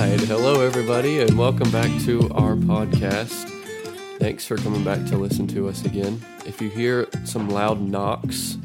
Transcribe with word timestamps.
right. 0.00 0.20
Hello, 0.20 0.60
everybody, 0.60 1.20
and 1.20 1.38
welcome 1.38 1.70
back 1.70 1.90
to 2.02 2.30
our 2.34 2.54
podcast. 2.54 3.48
Thanks 4.18 4.46
for 4.46 4.58
coming 4.58 4.84
back 4.84 5.06
to 5.06 5.16
listen 5.16 5.46
to 5.48 5.68
us 5.68 5.86
again. 5.86 6.20
If 6.44 6.60
you 6.60 6.68
hear 6.68 7.08
some 7.24 7.48
loud 7.48 7.80
knocks, 7.80 8.58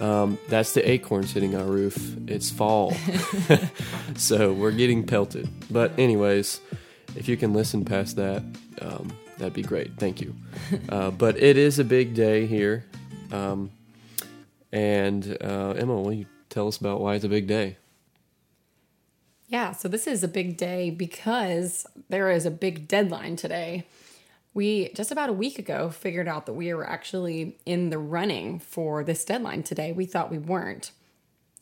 um, 0.00 0.38
that's 0.48 0.74
the 0.74 0.88
acorns 0.88 1.32
hitting 1.32 1.54
our 1.54 1.64
roof. 1.64 2.16
It's 2.28 2.50
fall. 2.50 2.94
so 4.16 4.52
we're 4.52 4.70
getting 4.70 5.06
pelted. 5.06 5.48
But, 5.70 5.98
anyways, 5.98 6.60
if 7.14 7.26
you 7.26 7.38
can 7.38 7.54
listen 7.54 7.84
past 7.86 8.16
that, 8.16 8.42
um, 8.82 9.10
that'd 9.38 9.54
be 9.54 9.62
great. 9.62 9.96
Thank 9.96 10.20
you. 10.20 10.34
Uh, 10.88 11.10
but 11.10 11.36
it 11.40 11.56
is 11.56 11.78
a 11.78 11.84
big 11.84 12.14
day 12.14 12.44
here. 12.44 12.84
Um, 13.30 13.70
and, 14.72 15.38
uh, 15.40 15.70
Emma, 15.70 15.94
will 15.94 16.12
you 16.12 16.26
tell 16.50 16.66
us 16.68 16.76
about 16.76 17.00
why 17.00 17.14
it's 17.14 17.24
a 17.24 17.28
big 17.28 17.46
day? 17.46 17.76
Yeah, 19.48 19.72
so 19.72 19.88
this 19.88 20.06
is 20.06 20.24
a 20.24 20.28
big 20.28 20.56
day 20.56 20.90
because 20.90 21.86
there 22.08 22.30
is 22.30 22.46
a 22.46 22.50
big 22.50 22.88
deadline 22.88 23.36
today. 23.36 23.86
We 24.54 24.90
just 24.94 25.12
about 25.12 25.28
a 25.28 25.34
week 25.34 25.58
ago 25.58 25.90
figured 25.90 26.26
out 26.26 26.46
that 26.46 26.54
we 26.54 26.72
were 26.74 26.88
actually 26.88 27.58
in 27.64 27.90
the 27.90 27.98
running 27.98 28.58
for 28.58 29.04
this 29.04 29.24
deadline 29.24 29.62
today. 29.62 29.92
We 29.92 30.06
thought 30.06 30.30
we 30.30 30.38
weren't. 30.38 30.90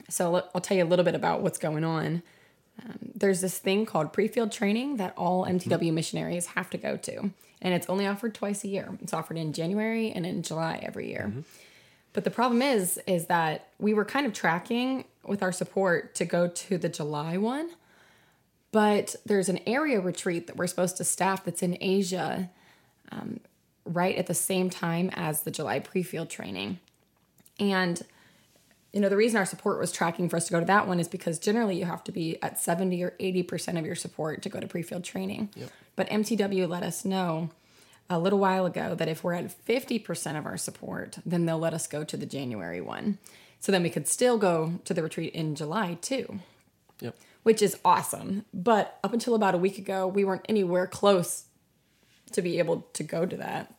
So 0.08 0.44
I'll 0.54 0.60
tell 0.60 0.76
you 0.76 0.84
a 0.84 0.86
little 0.86 1.04
bit 1.04 1.14
about 1.14 1.42
what's 1.42 1.58
going 1.58 1.84
on. 1.84 2.22
Um, 2.82 2.98
there's 3.14 3.40
this 3.40 3.58
thing 3.58 3.86
called 3.86 4.12
pre 4.12 4.28
field 4.28 4.52
training 4.52 4.96
that 4.96 5.14
all 5.16 5.44
MTW 5.44 5.92
missionaries 5.92 6.46
have 6.46 6.70
to 6.70 6.78
go 6.78 6.96
to, 6.96 7.30
and 7.62 7.74
it's 7.74 7.88
only 7.88 8.06
offered 8.06 8.34
twice 8.34 8.64
a 8.64 8.68
year. 8.68 8.96
It's 9.00 9.12
offered 9.12 9.38
in 9.38 9.52
January 9.52 10.10
and 10.10 10.26
in 10.26 10.42
July 10.42 10.80
every 10.82 11.08
year. 11.08 11.26
Mm-hmm. 11.28 11.40
But 12.12 12.24
the 12.24 12.30
problem 12.30 12.62
is, 12.62 12.98
is 13.06 13.26
that 13.26 13.68
we 13.78 13.92
were 13.92 14.04
kind 14.04 14.26
of 14.26 14.32
tracking 14.32 15.04
with 15.28 15.42
our 15.42 15.52
support 15.52 16.14
to 16.16 16.24
go 16.24 16.48
to 16.48 16.78
the 16.78 16.88
July 16.88 17.36
one, 17.36 17.70
but 18.72 19.16
there's 19.24 19.48
an 19.48 19.60
area 19.66 20.00
retreat 20.00 20.46
that 20.46 20.56
we're 20.56 20.66
supposed 20.66 20.96
to 20.98 21.04
staff 21.04 21.44
that's 21.44 21.62
in 21.62 21.76
Asia, 21.80 22.50
um, 23.12 23.40
right 23.84 24.16
at 24.16 24.26
the 24.26 24.34
same 24.34 24.70
time 24.70 25.10
as 25.14 25.42
the 25.42 25.50
July 25.50 25.78
pre-field 25.78 26.30
training, 26.30 26.78
and 27.60 28.02
you 28.92 29.00
know 29.00 29.08
the 29.08 29.16
reason 29.16 29.38
our 29.38 29.46
support 29.46 29.78
was 29.78 29.92
tracking 29.92 30.28
for 30.28 30.36
us 30.36 30.46
to 30.46 30.52
go 30.52 30.60
to 30.60 30.66
that 30.66 30.86
one 30.86 31.00
is 31.00 31.08
because 31.08 31.38
generally 31.38 31.76
you 31.76 31.84
have 31.84 32.04
to 32.04 32.12
be 32.12 32.40
at 32.42 32.60
70 32.60 33.02
or 33.02 33.14
80 33.18 33.42
percent 33.42 33.78
of 33.78 33.84
your 33.84 33.96
support 33.96 34.42
to 34.42 34.48
go 34.48 34.60
to 34.60 34.68
pre-field 34.68 35.02
training 35.02 35.48
yep. 35.56 35.68
but 35.96 36.08
mtw 36.08 36.68
let 36.68 36.84
us 36.84 37.04
know 37.04 37.50
a 38.10 38.18
little 38.18 38.38
while 38.38 38.66
ago 38.66 38.94
that 38.94 39.08
if 39.08 39.24
we're 39.24 39.34
at 39.34 39.66
50% 39.66 40.38
of 40.38 40.46
our 40.46 40.56
support, 40.56 41.18
then 41.24 41.46
they'll 41.46 41.58
let 41.58 41.74
us 41.74 41.86
go 41.86 42.04
to 42.04 42.16
the 42.16 42.26
January 42.26 42.80
one. 42.80 43.18
So 43.64 43.72
then 43.72 43.82
we 43.82 43.88
could 43.88 44.06
still 44.06 44.36
go 44.36 44.78
to 44.84 44.92
the 44.92 45.02
retreat 45.02 45.32
in 45.32 45.54
July 45.54 45.96
too. 46.02 46.40
Yep. 47.00 47.16
Which 47.44 47.62
is 47.62 47.78
awesome. 47.82 48.44
But 48.52 48.98
up 49.02 49.14
until 49.14 49.34
about 49.34 49.54
a 49.54 49.58
week 49.58 49.78
ago, 49.78 50.06
we 50.06 50.22
weren't 50.22 50.44
anywhere 50.50 50.86
close 50.86 51.44
to 52.32 52.42
be 52.42 52.58
able 52.58 52.86
to 52.92 53.02
go 53.02 53.24
to 53.24 53.38
that. 53.38 53.72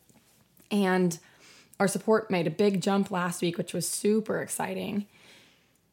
And 0.72 1.20
our 1.80 1.88
support 1.88 2.32
made 2.32 2.48
a 2.48 2.50
big 2.50 2.82
jump 2.82 3.12
last 3.12 3.44
week, 3.44 3.60
which 3.60 3.76
was 3.76 3.88
super 3.88 4.42
exciting. 4.42 5.06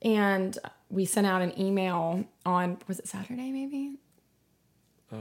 And 0.01 0.59
we 0.89 1.05
sent 1.05 1.27
out 1.27 1.43
an 1.43 1.53
email 1.61 2.25
on, 2.47 2.79
was 2.89 2.99
it 2.99 3.06
Saturday 3.06 3.51
maybe? 3.51 3.99
Uh 5.12 5.19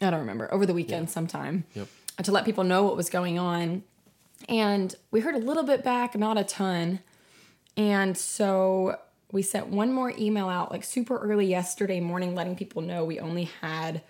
I 0.00 0.10
don't 0.10 0.18
remember, 0.18 0.52
over 0.52 0.66
the 0.66 0.74
weekend 0.74 1.06
yeah. 1.06 1.12
sometime 1.12 1.66
yep. 1.72 1.86
to 2.20 2.32
let 2.32 2.44
people 2.44 2.64
know 2.64 2.82
what 2.82 2.96
was 2.96 3.10
going 3.10 3.38
on. 3.38 3.84
And 4.48 4.92
we 5.12 5.20
heard 5.20 5.36
a 5.36 5.38
little 5.38 5.62
bit 5.62 5.84
back, 5.84 6.16
not 6.16 6.36
a 6.36 6.42
ton. 6.42 6.98
And 7.76 8.16
so 8.16 8.98
we 9.32 9.42
sent 9.42 9.68
one 9.68 9.92
more 9.92 10.12
email 10.16 10.48
out 10.48 10.70
like 10.70 10.84
super 10.84 11.18
early 11.18 11.46
yesterday 11.46 12.00
morning, 12.00 12.34
letting 12.34 12.56
people 12.56 12.82
know 12.82 13.04
we 13.04 13.18
only 13.18 13.50
had 13.60 14.02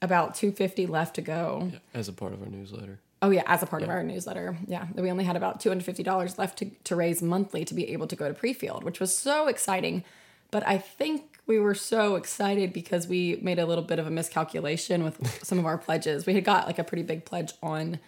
about 0.00 0.34
250 0.34 0.86
left 0.86 1.14
to 1.16 1.22
go. 1.22 1.70
Yeah, 1.72 1.78
as 1.92 2.08
a 2.08 2.12
part 2.12 2.32
of 2.32 2.42
our 2.42 2.48
newsletter. 2.48 3.00
Oh 3.22 3.30
yeah, 3.30 3.42
as 3.46 3.62
a 3.62 3.66
part 3.66 3.82
yeah. 3.82 3.86
of 3.86 3.90
our 3.90 4.02
newsletter. 4.02 4.56
Yeah, 4.66 4.86
That 4.94 5.02
we 5.02 5.10
only 5.10 5.24
had 5.24 5.36
about 5.36 5.60
$250 5.60 6.38
left 6.38 6.58
to, 6.58 6.70
to 6.84 6.96
raise 6.96 7.22
monthly 7.22 7.64
to 7.64 7.74
be 7.74 7.90
able 7.92 8.06
to 8.06 8.16
go 8.16 8.28
to 8.28 8.34
pre-field, 8.34 8.84
which 8.84 9.00
was 9.00 9.16
so 9.16 9.48
exciting. 9.48 10.04
But 10.50 10.66
I 10.66 10.78
think 10.78 11.38
we 11.46 11.58
were 11.58 11.74
so 11.74 12.16
excited 12.16 12.72
because 12.72 13.08
we 13.08 13.38
made 13.42 13.58
a 13.58 13.66
little 13.66 13.84
bit 13.84 13.98
of 13.98 14.06
a 14.06 14.10
miscalculation 14.10 15.04
with 15.04 15.42
some 15.42 15.58
of 15.58 15.66
our 15.66 15.78
pledges. 15.78 16.26
We 16.26 16.34
had 16.34 16.44
got 16.44 16.66
like 16.66 16.78
a 16.78 16.84
pretty 16.84 17.02
big 17.02 17.24
pledge 17.24 17.52
on 17.62 17.98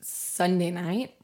Sunday 0.00 0.70
night, 0.70 1.14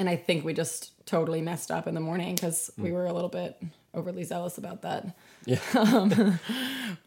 and 0.00 0.08
I 0.08 0.16
think 0.16 0.46
we 0.46 0.54
just 0.54 0.92
totally 1.04 1.42
messed 1.42 1.70
up 1.70 1.86
in 1.86 1.94
the 1.94 2.00
morning 2.00 2.34
because 2.34 2.70
mm. 2.78 2.84
we 2.84 2.92
were 2.92 3.04
a 3.04 3.12
little 3.12 3.28
bit 3.28 3.62
overly 3.92 4.24
zealous 4.24 4.56
about 4.56 4.80
that. 4.80 5.14
Yeah. 5.44 5.58
um, 5.74 6.40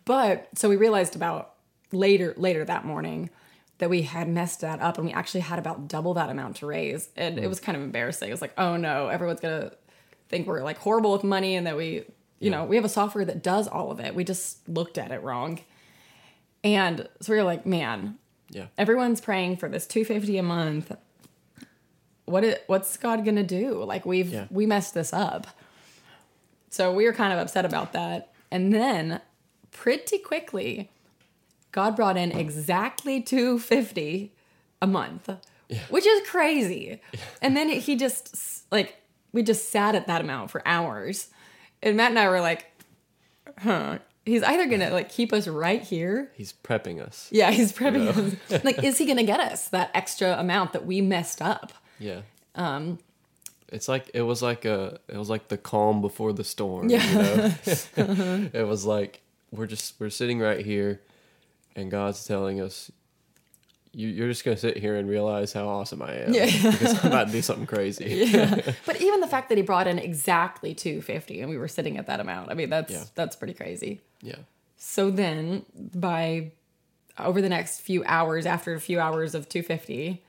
but 0.06 0.48
so 0.54 0.70
we 0.70 0.76
realized 0.76 1.16
about 1.16 1.56
later 1.92 2.36
later 2.38 2.64
that 2.66 2.86
morning 2.86 3.32
that 3.80 3.90
we 3.90 4.04
had 4.04 4.30
messed 4.30 4.62
that 4.62 4.80
up 4.80 4.98
and 4.98 5.08
we 5.08 5.12
actually 5.12 5.40
had 5.42 5.58
about 5.58 5.88
double 5.88 6.14
that 6.14 6.30
amount 6.30 6.58
to 6.58 6.68
raise 6.68 7.10
and 7.18 7.40
mm. 7.40 7.42
it 7.42 7.48
was 7.48 7.60
kind 7.60 7.76
of 7.76 7.84
embarrassing. 7.84 8.30
It 8.30 8.32
was 8.32 8.42
like, 8.42 8.54
oh 8.60 8.78
no, 8.78 9.08
everyone's 9.08 9.40
gonna 9.40 9.72
think 10.30 10.46
we're 10.46 10.64
like 10.64 10.78
horrible 10.78 11.14
with 11.14 11.24
money 11.24 11.56
and 11.56 11.66
that 11.66 11.76
we 11.76 11.96
you 11.96 12.52
yeah. 12.52 12.52
know, 12.52 12.66
we 12.66 12.76
have 12.76 12.86
a 12.86 12.90
software 12.90 13.26
that 13.26 13.42
does 13.42 13.68
all 13.68 13.90
of 13.90 14.00
it. 14.00 14.14
We 14.14 14.24
just 14.24 14.70
looked 14.70 15.00
at 15.00 15.12
it 15.12 15.24
wrong. 15.24 15.62
And 16.64 17.10
so 17.22 17.34
we 17.34 17.38
were 17.40 17.44
like, 17.44 17.66
man, 17.66 18.20
yeah. 18.54 18.68
Everyone's 18.78 19.20
praying 19.20 19.58
for 19.58 19.68
this 19.68 19.88
250 19.88 20.38
a 20.38 20.44
month. 20.44 20.92
What 22.26 22.44
is, 22.44 22.56
what's 22.68 22.96
God 22.98 23.26
to 23.26 23.44
do? 23.44 23.84
Like 23.84 24.06
we've 24.06 24.32
yeah. 24.32 24.48
we 24.50 24.66
messed 24.66 24.94
this 24.94 25.14
up. 25.14 25.48
So 26.70 26.92
we 26.92 27.06
were 27.06 27.14
kind 27.14 27.34
of 27.34 27.40
upset 27.40 27.66
about 27.66 27.94
that. 27.94 28.32
And 28.50 28.74
then 28.74 29.22
pretty 29.72 30.18
quickly 30.18 30.90
God 31.72 31.96
brought 31.96 32.18
in 32.18 32.32
exactly 32.32 33.22
250 33.22 34.32
a 34.82 34.88
month. 34.88 35.30
Yeah. 35.68 35.80
Which 35.90 36.06
is 36.06 36.28
crazy. 36.28 37.02
Yeah. 37.14 37.20
And 37.42 37.58
then 37.58 37.70
he 37.70 37.96
just 37.96 38.66
like 38.72 38.96
we 39.34 39.44
just 39.44 39.70
sat 39.70 39.96
at 39.96 40.08
that 40.08 40.22
amount 40.22 40.52
for 40.52 40.66
hours. 40.66 41.30
And 41.82 41.98
Matt 41.98 42.12
and 42.12 42.20
I 42.20 42.30
were 42.30 42.40
like, 42.40 42.66
huh. 43.58 44.00
He's 44.26 44.42
either 44.42 44.68
gonna 44.68 44.92
like 44.92 45.10
keep 45.10 45.34
us 45.34 45.50
right 45.50 45.82
here. 45.82 46.32
He's 46.36 46.54
prepping 46.54 47.02
us. 47.02 47.28
Yeah, 47.30 47.52
he's 47.52 47.74
prepping 47.74 48.06
you 48.06 48.24
know? 48.24 48.56
us. 48.56 48.64
Like, 48.64 48.82
is 48.82 48.98
he 48.98 49.06
gonna 49.06 49.24
get 49.24 49.42
us 49.42 49.68
that 49.70 49.92
extra 49.94 50.40
amount 50.40 50.72
that 50.74 50.86
we 50.86 51.02
messed 51.02 51.42
up? 51.42 51.74
Yeah. 52.04 52.22
Um 52.56 53.00
it's 53.70 53.88
like 53.88 54.12
it 54.14 54.22
was 54.22 54.42
like 54.42 54.66
a 54.66 55.00
it 55.08 55.18
was 55.18 55.30
like 55.30 55.48
the 55.48 55.58
calm 55.58 56.02
before 56.02 56.34
the 56.34 56.44
storm. 56.44 56.90
Yeah. 56.90 57.04
You 57.10 57.18
know? 57.18 58.50
it 58.54 58.68
was 58.68 58.86
like 58.86 59.22
we're 59.52 59.68
just 59.68 60.00
we're 60.00 60.10
sitting 60.10 60.40
right 60.40 60.64
here 60.66 61.02
and 61.76 61.90
God's 61.90 62.26
telling 62.26 62.62
us 62.62 62.92
you, 63.96 64.24
are 64.24 64.28
just 64.28 64.44
gonna 64.44 64.58
sit 64.58 64.78
here 64.78 64.96
and 64.96 65.08
realize 65.08 65.54
how 65.54 65.68
awesome 65.68 66.02
I 66.02 66.14
am. 66.16 66.34
Yeah. 66.34 66.46
because 66.46 67.04
I'm 67.04 67.12
about 67.12 67.28
to 67.28 67.34
do 67.34 67.42
something 67.42 67.68
crazy. 67.68 68.28
yeah. 68.28 68.74
But 68.86 69.02
even 69.02 69.20
the 69.20 69.28
fact 69.28 69.50
that 69.50 69.58
he 69.58 69.62
brought 69.62 69.88
in 69.88 70.00
exactly 70.00 70.74
250 70.74 71.42
and 71.42 71.50
we 71.50 71.58
were 71.58 71.68
sitting 71.68 71.98
at 71.98 72.08
that 72.08 72.20
amount, 72.20 72.50
I 72.52 72.56
mean 72.56 72.70
that's 72.70 72.92
yeah. 72.92 73.04
that's 73.16 73.36
pretty 73.36 73.54
crazy. 73.54 74.02
Yeah. 74.22 74.38
So 74.78 75.12
then 75.12 75.66
by 75.78 76.52
over 77.20 77.42
the 77.42 77.50
next 77.50 77.82
few 77.82 78.04
hours, 78.06 78.46
after 78.46 78.74
a 78.74 78.80
few 78.80 79.00
hours 79.00 79.36
of 79.36 79.48
250, 79.48 80.23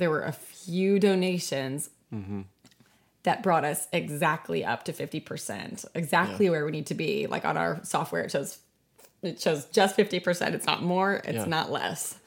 there 0.00 0.10
were 0.10 0.22
a 0.22 0.32
few 0.32 0.98
donations 0.98 1.90
mm-hmm. 2.12 2.42
that 3.22 3.42
brought 3.42 3.64
us 3.64 3.86
exactly 3.92 4.64
up 4.64 4.84
to 4.84 4.92
50%, 4.92 5.84
exactly 5.94 6.46
yeah. 6.46 6.50
where 6.50 6.64
we 6.64 6.72
need 6.72 6.86
to 6.86 6.94
be. 6.94 7.26
Like 7.26 7.44
on 7.44 7.56
our 7.56 7.80
software, 7.84 8.22
it 8.22 8.30
shows 8.30 8.58
it 9.22 9.38
shows 9.38 9.66
just 9.66 9.96
50%. 9.96 10.54
It's 10.54 10.66
not 10.66 10.82
more, 10.82 11.14
it's 11.24 11.34
yeah. 11.34 11.44
not 11.44 11.70
less. 11.70 12.18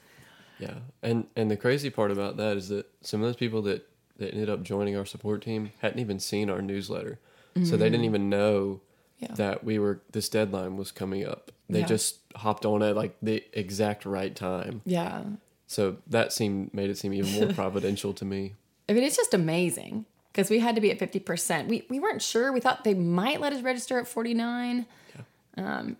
Yeah, 0.60 0.74
and 1.02 1.26
and 1.34 1.50
the 1.50 1.56
crazy 1.56 1.90
part 1.90 2.12
about 2.12 2.36
that 2.36 2.56
is 2.56 2.68
that 2.68 2.86
some 3.00 3.20
of 3.20 3.26
those 3.26 3.36
people 3.36 3.60
that 3.62 3.88
that 4.18 4.32
ended 4.32 4.48
up 4.48 4.62
joining 4.62 4.96
our 4.96 5.04
support 5.04 5.42
team 5.42 5.72
hadn't 5.80 5.98
even 5.98 6.20
seen 6.20 6.48
our 6.48 6.62
newsletter, 6.62 7.18
mm-hmm. 7.56 7.64
so 7.64 7.76
they 7.76 7.90
didn't 7.90 8.02
mm. 8.02 8.10
even 8.10 8.30
know 8.30 8.80
yeah. 9.18 9.34
that 9.34 9.64
we 9.64 9.80
were 9.80 10.00
this 10.12 10.28
deadline 10.28 10.76
was 10.76 10.92
coming 10.92 11.26
up. 11.26 11.50
They 11.68 11.80
yeah. 11.80 11.86
just 11.86 12.18
hopped 12.36 12.64
on 12.64 12.84
at 12.84 12.94
like 12.94 13.16
the 13.20 13.44
exact 13.52 14.06
right 14.06 14.34
time. 14.34 14.82
Yeah. 14.84 15.24
So 15.66 15.96
that 16.06 16.32
seemed 16.32 16.72
made 16.74 16.90
it 16.90 16.98
seem 16.98 17.12
even 17.12 17.32
more 17.32 17.52
providential 17.54 18.12
to 18.14 18.24
me. 18.24 18.54
I 18.88 18.92
mean, 18.92 19.02
it's 19.02 19.16
just 19.16 19.34
amazing 19.34 20.04
because 20.32 20.50
we 20.50 20.58
had 20.58 20.74
to 20.74 20.80
be 20.80 20.90
at 20.90 20.98
fifty 20.98 21.18
percent. 21.20 21.68
We 21.68 21.84
we 21.88 21.98
weren't 21.98 22.22
sure. 22.22 22.52
We 22.52 22.60
thought 22.60 22.84
they 22.84 22.94
might 22.94 23.40
let 23.40 23.52
us 23.52 23.62
register 23.62 23.98
at 23.98 24.06
forty 24.06 24.34
nine. 24.34 24.86
Yeah. 25.14 25.78
Um, 25.78 25.96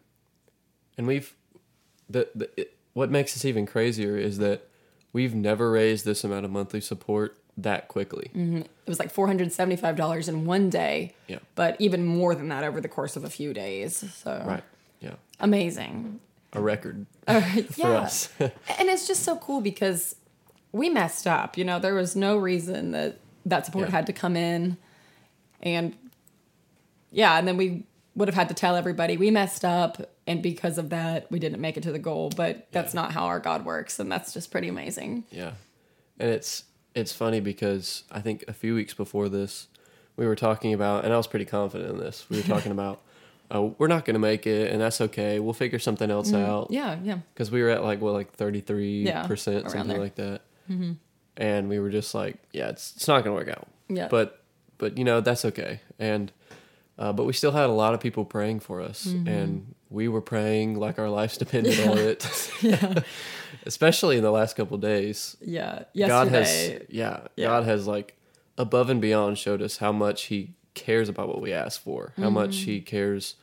and 0.99 1.07
we've 1.07 1.35
the 2.09 2.29
the. 2.35 2.51
It, 2.61 2.77
what 2.93 3.11
makes 3.11 3.35
this 3.35 3.45
even 3.45 3.67
crazier 3.67 4.17
is 4.17 4.39
that 4.39 4.69
we've 5.13 5.35
never 5.35 5.71
raised 5.71 6.05
this 6.05 6.23
amount 6.23 6.45
of 6.45 6.53
monthly 6.53 6.81
support 6.81 7.37
that 7.57 7.89
quickly. 7.89 8.31
Mm-hmm. 8.35 8.59
It 8.59 8.69
was 8.87 8.99
like 8.99 9.11
four 9.11 9.27
hundred 9.27 9.51
seventy-five 9.53 9.97
dollars 9.97 10.29
in 10.29 10.45
one 10.45 10.71
day. 10.71 11.15
Yeah, 11.27 11.39
but 11.55 11.77
even 11.81 12.05
more 12.05 12.35
than 12.35 12.49
that 12.49 12.65
over 12.65 12.81
the 12.81 12.89
course 12.89 13.17
of 13.17 13.25
a 13.25 13.31
few 13.31 13.53
days. 13.53 14.05
So 14.15 14.43
right, 14.47 14.65
yeah, 15.01 15.15
amazing. 15.41 16.21
A 16.55 16.61
record 16.61 17.07
uh, 17.27 17.41
for 17.41 17.87
us, 17.87 18.31
and 18.39 18.53
it's 18.89 19.07
just 19.07 19.23
so 19.23 19.37
cool 19.37 19.61
because 19.61 20.17
we 20.73 20.89
messed 20.91 21.27
up. 21.27 21.57
You 21.59 21.65
know, 21.65 21.79
there 21.79 21.95
was 21.95 22.15
no 22.17 22.37
reason 22.37 22.93
that 22.93 23.21
that 23.47 23.67
support 23.67 23.89
yeah. 23.89 23.97
had 23.97 24.07
to 24.07 24.13
come 24.13 24.37
in, 24.37 24.77
and 25.63 25.97
yeah, 27.11 27.39
and 27.39 27.47
then 27.47 27.57
we 27.57 27.85
would 28.17 28.29
have 28.29 28.35
had 28.35 28.49
to 28.49 28.55
tell 28.55 28.77
everybody 28.77 29.17
we 29.17 29.31
messed 29.31 29.65
up 29.65 30.11
and 30.27 30.41
because 30.41 30.79
of 30.79 30.91
that 30.91 31.31
we 31.33 31.39
didn't 31.41 31.61
make 31.61 31.77
it 31.77 31.83
to 31.83 31.91
the 31.91 31.99
goal 31.99 32.31
but 32.37 32.69
that's 32.71 32.95
Yeah. 32.95 33.01
not 33.03 33.11
how 33.13 33.25
our 33.25 33.41
god 33.41 33.65
works 33.65 33.99
and 33.99 34.11
that's 34.11 34.33
just 34.33 34.53
pretty 34.53 34.69
amazing 34.69 35.25
Yeah, 35.33 35.55
and 36.21 36.31
it's 36.31 36.63
it's 36.95 37.13
funny 37.13 37.41
because 37.41 38.05
I 38.13 38.21
think 38.21 38.45
a 38.47 38.53
few 38.53 38.75
weeks 38.77 38.95
before 38.95 39.29
this, 39.29 39.67
we 40.17 40.27
were 40.27 40.37
talking 40.37 40.73
about, 40.73 41.05
and 41.05 41.13
I 41.13 41.17
was 41.17 41.27
pretty 41.27 41.45
confident 41.45 41.91
in 41.91 41.99
this. 41.99 42.27
We 42.31 42.37
were 42.37 42.45
talking 42.45 42.71
about, 42.79 43.01
oh, 43.55 43.75
we're 43.79 43.89
not 43.89 44.05
going 44.05 44.15
to 44.15 44.21
make 44.21 44.47
it, 44.47 44.71
and 44.73 44.81
that's 44.81 45.01
okay. 45.01 45.39
We'll 45.41 45.55
figure 45.55 45.79
something 45.79 46.11
else 46.11 46.33
out. 46.35 46.69
Mm, 46.69 46.75
yeah 46.75 46.99
yeah 47.03 47.19
because 47.33 47.51
we 47.51 47.63
were 47.63 47.71
at 47.71 47.83
like 47.83 48.01
what 48.03 48.13
like 48.13 48.33
thirty 48.35 48.61
three 48.61 49.11
percent, 49.27 49.71
something 49.71 49.89
there. 49.89 49.99
like 49.99 50.17
that, 50.17 50.43
and 51.37 51.69
we 51.69 51.79
were 51.79 51.91
just 51.91 52.15
like, 52.15 52.37
yeah, 52.53 52.69
it's 52.69 52.95
it's 52.97 53.09
not 53.09 53.25
gonna 53.25 53.35
work 53.37 53.49
out. 53.49 53.67
Yeah. 53.89 54.09
but 54.09 54.43
but 54.79 54.99
you 54.99 55.05
know 55.05 55.21
that's 55.21 55.45
okay, 55.47 55.81
and 55.99 56.31
uh, 56.99 57.13
but 57.13 57.25
we 57.25 57.33
still 57.33 57.53
had 57.53 57.69
a 57.71 57.73
lot 57.73 57.95
of 57.95 58.01
people 58.01 58.25
praying 58.25 58.61
for 58.61 58.81
us, 58.81 59.07
Mm-hmm. 59.07 59.29
and 59.29 59.75
we 59.91 60.09
were 60.09 60.21
praying 60.23 60.75
like 60.79 60.99
our 60.99 61.09
lives 61.09 61.37
depended 61.39 61.79
on 61.89 61.99
it. 61.99 62.51
yeah, 62.63 62.95
especially 63.67 64.17
in 64.17 64.23
the 64.23 64.31
last 64.33 64.57
couple 64.57 64.77
days. 64.79 65.37
yeah 65.41 65.85
God 65.97 66.31
yesterday 66.33 66.73
has 66.73 66.83
yeah, 66.89 67.21
Yeah. 67.37 67.47
God 67.47 67.65
has 67.65 67.87
like 67.87 68.17
above 68.59 68.91
and 68.91 69.01
beyond 69.01 69.39
showed 69.39 69.63
us 69.63 69.77
how 69.79 69.93
much 69.93 70.25
He 70.25 70.55
cares 70.75 71.09
about 71.09 71.29
what 71.29 71.41
we 71.41 71.53
ask 71.53 71.81
for, 71.81 72.13
how 72.17 72.31
much 72.31 72.57
He 72.59 72.79
Mm-hmm. 72.79 72.85
cares 72.87 73.37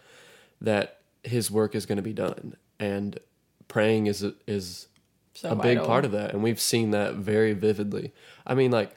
that 0.61 0.99
His 1.23 1.49
work 1.51 1.75
is 1.75 1.85
going 1.85 1.97
to 1.97 2.01
be 2.03 2.13
done, 2.13 2.55
and 2.79 3.19
praying 3.67 4.07
is 4.07 4.23
is 4.47 4.87
so 5.33 5.51
a 5.51 5.55
big 5.55 5.81
part 5.83 6.03
of 6.03 6.11
that 6.11 6.33
and 6.33 6.43
we've 6.43 6.59
seen 6.59 6.91
that 6.91 7.15
very 7.15 7.53
vividly. 7.53 8.11
I 8.45 8.53
mean 8.53 8.69
like 8.69 8.93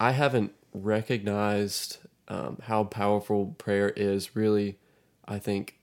i 0.00 0.10
haven't 0.10 0.52
recognized 0.74 1.98
um, 2.28 2.58
how 2.64 2.82
powerful 2.84 3.54
prayer 3.56 3.90
is 3.90 4.34
really 4.34 4.78
i 5.26 5.38
think 5.38 5.78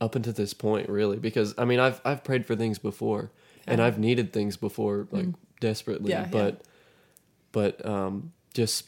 up 0.00 0.14
until 0.16 0.32
this 0.32 0.52
point 0.54 0.88
really 0.88 1.18
because 1.18 1.54
i 1.56 1.64
mean 1.64 1.78
i've 1.78 2.00
i've 2.04 2.24
prayed 2.24 2.44
for 2.44 2.56
things 2.56 2.78
before 2.78 3.30
and 3.66 3.80
i've 3.80 3.98
needed 3.98 4.32
things 4.32 4.56
before 4.56 5.06
like 5.12 5.28
desperately 5.60 6.10
Yeah, 6.10 6.22
yeah. 6.22 6.26
but 6.30 6.62
but 7.52 7.86
um 7.86 8.32
just 8.54 8.86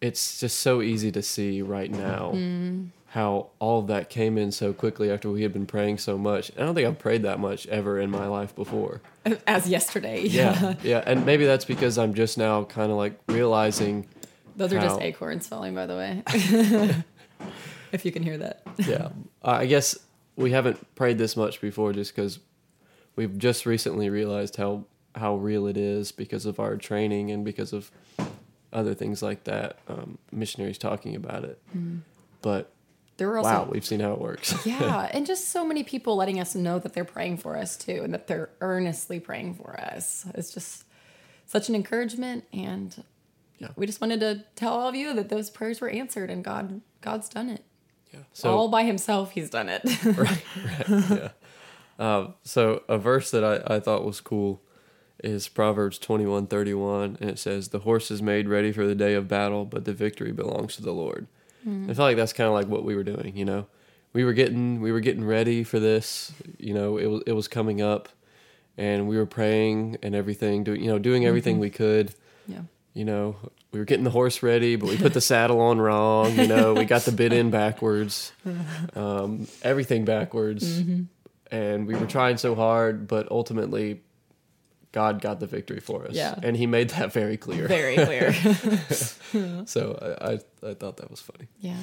it's 0.00 0.40
just 0.40 0.58
so 0.60 0.82
easy 0.82 1.12
to 1.12 1.22
see 1.22 1.62
right 1.62 1.90
now 1.90 2.32
Mm. 2.34 2.88
How 3.12 3.48
all 3.58 3.80
of 3.80 3.86
that 3.86 4.10
came 4.10 4.36
in 4.36 4.52
so 4.52 4.74
quickly 4.74 5.10
after 5.10 5.30
we 5.30 5.42
had 5.42 5.52
been 5.52 5.64
praying 5.64 5.96
so 5.96 6.18
much. 6.18 6.52
I 6.58 6.60
don't 6.60 6.74
think 6.74 6.86
I've 6.86 6.98
prayed 6.98 7.22
that 7.22 7.40
much 7.40 7.66
ever 7.68 7.98
in 7.98 8.10
my 8.10 8.26
life 8.26 8.54
before. 8.54 9.00
as 9.46 9.66
yesterday 9.68 10.24
Yeah. 10.26 10.74
yeah. 10.82 11.02
And 11.06 11.24
maybe 11.24 11.46
that's 11.46 11.64
because 11.64 11.96
I'm 11.96 12.12
just 12.12 12.36
now 12.36 12.64
kind 12.64 12.90
of 12.90 12.98
like 12.98 13.18
realizing, 13.28 14.06
those 14.56 14.72
are 14.74 14.80
just 14.80 15.00
acorns 15.00 15.46
falling 15.46 15.74
by 15.74 15.86
the 15.86 15.94
way 15.94 16.22
if 17.92 18.04
you 18.04 18.10
can 18.10 18.24
hear 18.24 18.36
that 18.38 18.62
yeah, 18.76 19.10
I 19.42 19.66
guess 19.66 19.96
we 20.36 20.50
haven't 20.50 20.94
prayed 20.96 21.16
this 21.16 21.36
much 21.36 21.60
before 21.60 21.92
just 21.92 22.14
because 22.14 22.40
we've 23.16 23.38
just 23.38 23.64
recently 23.66 24.10
realized 24.10 24.56
how, 24.56 24.84
how 25.14 25.36
real 25.36 25.66
it 25.66 25.76
is 25.76 26.12
because 26.12 26.44
of 26.44 26.60
our 26.60 26.76
training 26.76 27.30
and 27.30 27.44
because 27.44 27.72
of 27.72 27.90
other 28.72 28.94
things 28.94 29.22
like 29.22 29.44
that. 29.44 29.78
Um, 29.88 30.18
missionaries 30.30 30.76
talking 30.78 31.16
about 31.16 31.44
it. 31.44 31.60
But 32.42 32.70
there 33.18 33.28
were 33.28 33.38
also 33.38 33.50
wow, 33.50 33.68
we've 33.70 33.84
seen 33.84 34.00
how 34.00 34.12
it 34.14 34.20
works. 34.20 34.54
yeah 34.66 35.08
and 35.12 35.26
just 35.26 35.50
so 35.50 35.64
many 35.64 35.84
people 35.84 36.16
letting 36.16 36.40
us 36.40 36.54
know 36.54 36.78
that 36.78 36.94
they're 36.94 37.04
praying 37.04 37.36
for 37.36 37.56
us 37.56 37.76
too 37.76 38.00
and 38.02 38.14
that 38.14 38.26
they're 38.26 38.48
earnestly 38.60 39.20
praying 39.20 39.54
for 39.54 39.78
us 39.78 40.24
it's 40.34 40.52
just 40.54 40.84
such 41.46 41.68
an 41.68 41.74
encouragement 41.74 42.44
and 42.52 43.04
Yeah. 43.58 43.68
we 43.76 43.86
just 43.86 44.00
wanted 44.00 44.20
to 44.20 44.44
tell 44.56 44.72
all 44.72 44.88
of 44.88 44.94
you 44.94 45.12
that 45.14 45.28
those 45.28 45.50
prayers 45.50 45.80
were 45.80 45.88
answered 45.90 46.30
and 46.30 46.42
god 46.42 46.80
god's 47.02 47.28
done 47.28 47.50
it 47.50 47.64
yeah. 48.12 48.20
So 48.32 48.56
all 48.56 48.68
by 48.68 48.84
himself 48.84 49.32
he's 49.32 49.50
done 49.50 49.68
it 49.68 49.82
right, 50.04 50.42
right, 50.64 50.88
yeah. 51.10 51.28
Um, 51.98 52.34
so 52.44 52.82
a 52.88 52.96
verse 52.96 53.30
that 53.32 53.44
I, 53.44 53.74
I 53.76 53.80
thought 53.80 54.04
was 54.04 54.20
cool 54.20 54.62
is 55.24 55.48
Proverbs 55.48 55.98
twenty 55.98 56.26
one 56.26 56.46
thirty 56.46 56.72
one, 56.74 57.18
and 57.20 57.28
it 57.28 57.40
says, 57.40 57.70
"The 57.70 57.80
horse 57.80 58.08
is 58.12 58.22
made 58.22 58.48
ready 58.48 58.70
for 58.70 58.86
the 58.86 58.94
day 58.94 59.14
of 59.14 59.26
battle, 59.26 59.64
but 59.64 59.84
the 59.84 59.92
victory 59.92 60.30
belongs 60.30 60.76
to 60.76 60.82
the 60.82 60.92
Lord." 60.92 61.26
I 61.66 61.92
feel 61.94 62.04
like 62.04 62.16
that's 62.16 62.32
kind 62.32 62.48
of 62.48 62.54
like 62.54 62.66
what 62.66 62.84
we 62.84 62.94
were 62.94 63.04
doing. 63.04 63.36
You 63.36 63.44
know, 63.44 63.66
we 64.12 64.24
were 64.24 64.32
getting 64.32 64.80
we 64.80 64.90
were 64.92 65.00
getting 65.00 65.24
ready 65.24 65.64
for 65.64 65.78
this. 65.78 66.32
You 66.58 66.74
know, 66.74 66.96
it 66.98 67.06
was 67.06 67.22
it 67.26 67.32
was 67.32 67.48
coming 67.48 67.82
up, 67.82 68.08
and 68.76 69.08
we 69.08 69.16
were 69.16 69.26
praying 69.26 69.98
and 70.02 70.14
everything, 70.14 70.64
doing 70.64 70.82
you 70.82 70.90
know 70.90 70.98
doing 70.98 71.26
everything 71.26 71.58
we 71.58 71.70
could. 71.70 72.14
yeah 72.46 72.62
You 72.94 73.04
know, 73.04 73.36
we 73.72 73.78
were 73.78 73.84
getting 73.84 74.04
the 74.04 74.10
horse 74.10 74.42
ready, 74.42 74.76
but 74.76 74.88
we 74.88 74.96
put 74.96 75.12
the 75.12 75.20
saddle 75.32 75.60
on 75.60 75.78
wrong. 75.80 76.34
You 76.36 76.48
know, 76.48 76.74
we 76.74 76.84
got 76.84 77.02
the 77.02 77.12
bit 77.12 77.32
in 77.32 77.50
backwards, 77.50 78.32
um, 78.96 79.46
everything 79.62 80.04
backwards, 80.04 80.82
and 81.50 81.86
we 81.86 81.94
were 81.94 82.06
trying 82.06 82.38
so 82.38 82.54
hard, 82.54 83.06
but 83.08 83.30
ultimately, 83.30 84.00
God 84.92 85.20
got 85.20 85.38
the 85.40 85.46
victory 85.46 85.80
for 85.80 86.04
us. 86.06 86.14
Yeah. 86.14 86.34
and 86.42 86.56
He 86.56 86.66
made 86.66 86.90
that 86.90 87.12
very 87.12 87.36
clear. 87.36 87.68
very 87.68 87.96
clear 87.96 88.32
So 89.66 90.16
I, 90.20 90.32
I, 90.32 90.70
I 90.70 90.74
thought 90.74 90.96
that 90.98 91.10
was 91.10 91.20
funny. 91.20 91.48
yeah 91.60 91.76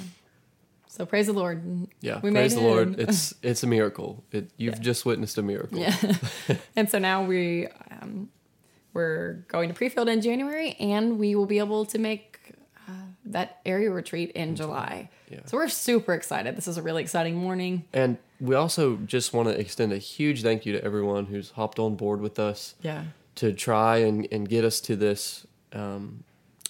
so 0.88 1.06
praise 1.06 1.28
the 1.28 1.34
lord 1.34 1.88
Yeah, 2.02 2.20
We 2.22 2.32
praise 2.32 2.56
the 2.56 2.62
Lord. 2.62 2.98
It's 3.00 3.34
it's 3.44 3.64
a 3.64 3.68
miracle. 3.68 4.24
It 4.32 4.50
you've 4.58 4.76
Yeah. 4.76 4.80
just 4.82 5.06
witnessed 5.06 5.38
a 5.38 5.42
miracle. 5.44 5.78
Yeah. 5.80 5.94
and 6.78 6.90
so 6.90 7.00
now 7.00 7.24
we 7.26 7.68
um, 7.92 8.30
we're 8.94 9.44
going 9.50 9.68
to 9.68 9.76
Prefield 9.76 10.08
in 10.08 10.22
January, 10.22 10.78
and 10.80 11.20
we 11.20 11.36
will 11.36 11.46
be 11.48 11.60
able 11.60 11.86
to 11.88 11.98
make 12.00 12.35
that 13.26 13.60
area 13.66 13.90
retreat 13.92 14.32
in 14.32 14.56
July. 14.56 15.10
Yeah. 15.30 15.40
So 15.46 15.58
we're 15.58 15.68
super 15.68 16.14
excited. 16.14 16.56
This 16.56 16.68
is 16.68 16.78
a 16.78 16.82
really 16.82 17.02
exciting 17.02 17.36
morning. 17.36 17.86
And 17.94 18.18
we 18.40 18.56
also 18.56 18.98
just 18.98 19.34
want 19.34 19.50
to 19.50 19.60
extend 19.60 19.92
a 19.94 19.98
huge 19.98 20.44
thank 20.44 20.66
you 20.66 20.74
to 20.74 20.84
everyone 20.84 21.26
who's 21.26 21.52
hopped 21.52 21.80
on 21.80 21.96
board 21.96 22.22
with 22.22 22.38
us. 22.40 22.76
Yeah. 22.82 23.06
to 23.36 23.52
try 23.54 23.98
and, 23.98 24.28
and 24.32 24.48
get 24.48 24.64
us 24.64 24.80
to 24.82 24.96
this 24.96 25.46
um, 25.74 26.24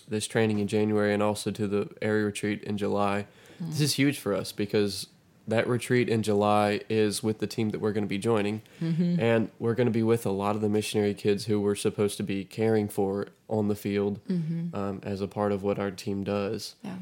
this 0.08 0.28
training 0.28 0.60
in 0.60 0.68
January 0.68 1.14
and 1.14 1.22
also 1.22 1.52
to 1.52 1.68
the 1.68 1.90
area 2.02 2.26
retreat 2.26 2.64
in 2.64 2.78
July. 2.78 3.26
This 3.60 3.82
is 3.82 3.94
huge 3.94 4.20
for 4.20 4.34
us 4.34 4.52
because 4.52 5.08
that 5.48 5.68
retreat 5.68 6.10
in 6.10 6.24
July 6.24 6.82
is 6.90 7.22
with 7.22 7.40
the 7.40 7.48
team 7.48 7.70
that 7.70 7.80
we're 7.80 7.94
going 7.94 8.04
to 8.04 8.10
be 8.10 8.18
joining, 8.18 8.62
mm-hmm. 8.82 9.20
and 9.20 9.50
we're 9.60 9.76
going 9.76 9.88
to 9.88 9.92
be 9.92 10.04
with 10.04 10.26
a 10.26 10.32
lot 10.32 10.56
of 10.56 10.62
the 10.62 10.70
missionary 10.70 11.14
kids 11.14 11.46
who 11.46 11.62
we're 11.62 11.76
supposed 11.76 12.18
to 12.18 12.24
be 12.24 12.44
caring 12.44 12.88
for 12.88 13.28
on 13.48 13.68
the 13.68 13.76
field 13.76 14.20
mm-hmm. 14.28 14.76
um, 14.76 15.00
as 15.04 15.22
a 15.22 15.28
part 15.28 15.52
of 15.52 15.64
what 15.64 15.80
our 15.80 15.92
team 15.92 16.24
does. 16.24 16.76
Yeah. 16.84 16.96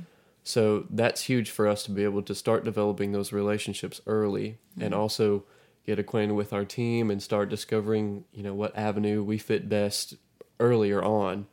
So 0.43 0.85
that's 0.89 1.23
huge 1.23 1.49
for 1.49 1.67
us 1.67 1.83
to 1.83 1.91
be 1.91 2.03
able 2.03 2.21
to 2.23 2.35
start 2.35 2.65
developing 2.65 3.13
those 3.13 3.31
relationships 3.31 4.01
early 4.05 4.57
and 4.75 4.91
mm-hmm. 4.91 4.99
also 4.99 5.45
get 5.85 5.99
acquainted 5.99 6.33
with 6.33 6.51
our 6.53 6.65
team 6.65 7.09
and 7.09 7.23
start 7.23 7.49
discovering, 7.49 8.25
you 8.33 8.43
know, 8.43 8.53
what 8.53 8.77
avenue 8.77 9.23
we 9.23 9.37
fit 9.37 9.69
best 9.69 10.15
earlier 10.63 11.03
on 11.03 11.45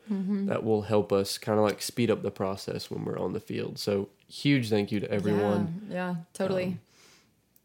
that 0.46 0.64
will 0.64 0.82
help 0.82 1.12
us 1.12 1.36
kind 1.36 1.58
of 1.58 1.64
like 1.64 1.82
speed 1.82 2.10
up 2.10 2.22
the 2.22 2.30
process 2.30 2.90
when 2.90 3.04
we're 3.04 3.18
on 3.18 3.32
the 3.32 3.40
field. 3.40 3.78
So 3.78 4.08
huge 4.28 4.70
thank 4.70 4.92
you 4.92 5.00
to 5.00 5.10
everyone. 5.10 5.82
Yeah, 5.88 5.94
yeah 5.94 6.14
totally. 6.32 6.78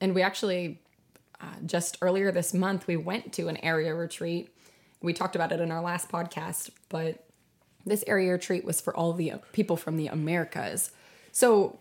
and 0.02 0.16
we 0.16 0.22
actually, 0.22 0.82
uh, 1.40 1.46
just 1.66 1.98
earlier 2.02 2.32
this 2.32 2.54
month, 2.54 2.88
we 2.88 2.98
went 2.98 3.32
to 3.34 3.48
an 3.48 3.58
area 3.58 3.94
retreat. 3.94 4.50
We 5.02 5.14
talked 5.14 5.36
about 5.36 5.52
it 5.52 5.60
in 5.60 5.72
our 5.72 5.82
last 5.82 6.10
podcast, 6.10 6.72
but 6.90 7.26
this 7.86 8.04
area 8.08 8.32
retreat 8.32 8.66
was 8.66 8.82
for 8.82 8.96
all 8.96 9.14
the 9.14 9.34
people 9.54 9.78
from 9.78 9.98
the 9.98 10.08
Americas. 10.08 10.92
So 11.32 11.80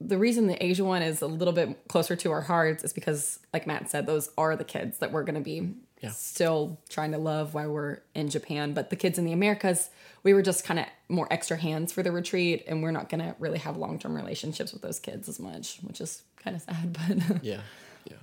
the 0.00 0.18
reason 0.18 0.46
the 0.46 0.64
Asia 0.64 0.84
one 0.84 1.02
is 1.02 1.22
a 1.22 1.26
little 1.26 1.52
bit 1.52 1.88
closer 1.88 2.16
to 2.16 2.30
our 2.30 2.40
hearts 2.40 2.84
is 2.84 2.92
because, 2.92 3.38
like 3.52 3.66
Matt 3.66 3.90
said, 3.90 4.06
those 4.06 4.30
are 4.36 4.56
the 4.56 4.64
kids 4.64 4.98
that 4.98 5.12
we're 5.12 5.24
going 5.24 5.34
to 5.34 5.40
be 5.40 5.74
Yeah. 6.02 6.10
still 6.10 6.78
trying 6.88 7.12
to 7.12 7.18
love 7.18 7.54
while 7.54 7.70
we're 7.70 7.98
in 8.14 8.28
Japan. 8.28 8.74
But 8.74 8.90
the 8.90 8.96
kids 8.96 9.18
in 9.18 9.24
the 9.24 9.32
Americas, 9.32 9.88
we 10.24 10.34
were 10.34 10.42
just 10.42 10.64
kind 10.64 10.80
of 10.80 10.86
more 11.08 11.28
extra 11.32 11.56
hands 11.56 11.92
for 11.92 12.02
the 12.02 12.10
retreat, 12.12 12.64
and 12.66 12.82
we're 12.82 12.90
not 12.90 13.08
going 13.08 13.20
to 13.20 13.34
really 13.38 13.58
have 13.58 13.76
long 13.76 13.98
term 13.98 14.14
relationships 14.16 14.72
with 14.72 14.82
those 14.82 14.98
kids 14.98 15.28
as 15.28 15.38
much, 15.38 15.78
which 15.82 16.00
is 16.00 16.22
kind 16.42 16.56
of 16.56 16.62
sad. 16.62 16.92
But 17.28 17.44
Yeah. 17.44 17.60
Yeah. 18.04 18.16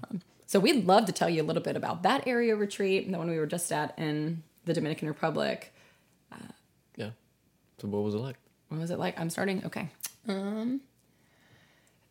so 0.45 0.59
we'd 0.59 0.85
love 0.85 1.05
to 1.05 1.13
tell 1.13 1.29
you 1.29 1.41
a 1.41 1.47
little 1.49 1.63
bit 1.63 1.77
about 1.77 2.03
that 2.03 2.27
area 2.27 2.55
retreat, 2.55 3.05
and 3.05 3.13
the 3.13 3.17
one 3.17 3.29
we 3.29 3.37
were 3.39 3.47
just 3.47 3.71
at 3.71 3.97
in 3.97 4.43
the 4.65 4.73
Dominican 4.73 5.07
Republic. 5.07 5.73
Yeah. 6.97 7.11
So 7.79 7.87
what 7.87 8.03
was 8.03 8.13
it 8.13 8.17
like? 8.19 8.35
what 8.67 8.81
was 8.81 8.91
it 8.91 8.99
like? 8.99 9.17
I'm 9.19 9.29
starting. 9.29 9.65
Okay. 9.65 9.87
Um, 10.27 10.81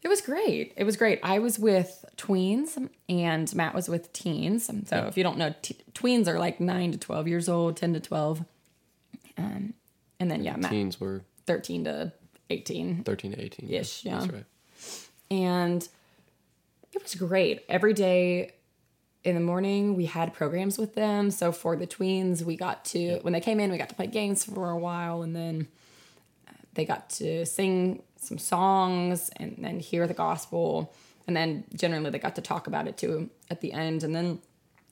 it 0.03 0.09
was 0.09 0.21
great. 0.21 0.73
It 0.77 0.85
was 0.85 0.97
great. 0.97 1.21
I 1.23 1.41
was 1.41 1.59
with 1.59 2.05
tweens 2.17 2.89
and 3.09 3.55
Matt 3.55 3.75
was 3.75 3.89
with 3.89 4.13
teens. 4.13 4.71
So 4.87 5.07
if 5.07 5.17
you 5.17 5.23
don't 5.23 5.39
know, 5.39 5.55
t- 5.61 5.77
tweens 5.93 6.29
are 6.29 6.39
like 6.39 6.61
nine 6.61 6.93
to 6.93 6.99
12 6.99 7.27
years 7.27 7.49
old, 7.49 7.77
10 7.77 7.95
to 7.95 8.01
12. 8.01 8.45
Um, 9.37 9.75
and 10.21 10.31
then, 10.31 10.43
yeah, 10.45 10.57
Matt, 10.57 10.71
Teens 10.71 11.01
were 11.01 11.23
13 11.47 11.85
to 11.85 12.13
18. 12.51 13.05
13 13.05 13.33
to 13.33 13.41
18. 13.41 13.71
Ish, 13.71 14.05
yeah. 14.05 14.19
That's 14.19 14.33
right. 14.33 14.45
And 15.31 15.89
it 16.93 17.03
was 17.03 17.15
great. 17.15 17.65
Every 17.69 17.93
day 17.93 18.53
in 19.25 19.35
the 19.35 19.41
morning, 19.41 19.95
we 19.97 20.07
had 20.07 20.33
programs 20.33 20.79
with 20.79 20.95
them. 20.95 21.31
So 21.31 21.53
for 21.53 21.77
the 21.77 21.87
tweens, 21.87 22.43
we 22.43 22.57
got 22.57 22.85
to, 22.87 23.19
when 23.23 23.33
they 23.33 23.41
came 23.41 23.61
in, 23.61 23.71
we 23.71 23.79
got 23.79 23.89
to 23.91 23.95
play 23.95 24.07
games 24.07 24.45
for 24.45 24.71
a 24.71 24.79
while. 24.79 25.23
And 25.23 25.35
then 25.35 25.69
uh, 26.49 26.53
they 26.75 26.85
got 26.85 27.11
to 27.11 27.45
sing 27.45 28.03
some 28.19 28.39
songs 28.39 29.31
and 29.37 29.57
then 29.59 29.81
hear 29.81 30.07
the 30.07 30.15
gospel. 30.15 30.95
And 31.27 31.37
then 31.37 31.65
generally 31.75 32.11
they 32.11 32.19
got 32.19 32.37
to 32.37 32.43
talk 32.43 32.67
about 32.67 32.89
it 32.89 32.97
too 32.97 33.31
at 33.51 33.61
the 33.61 33.73
end. 33.73 34.03
And 34.03 34.15
then 34.15 34.41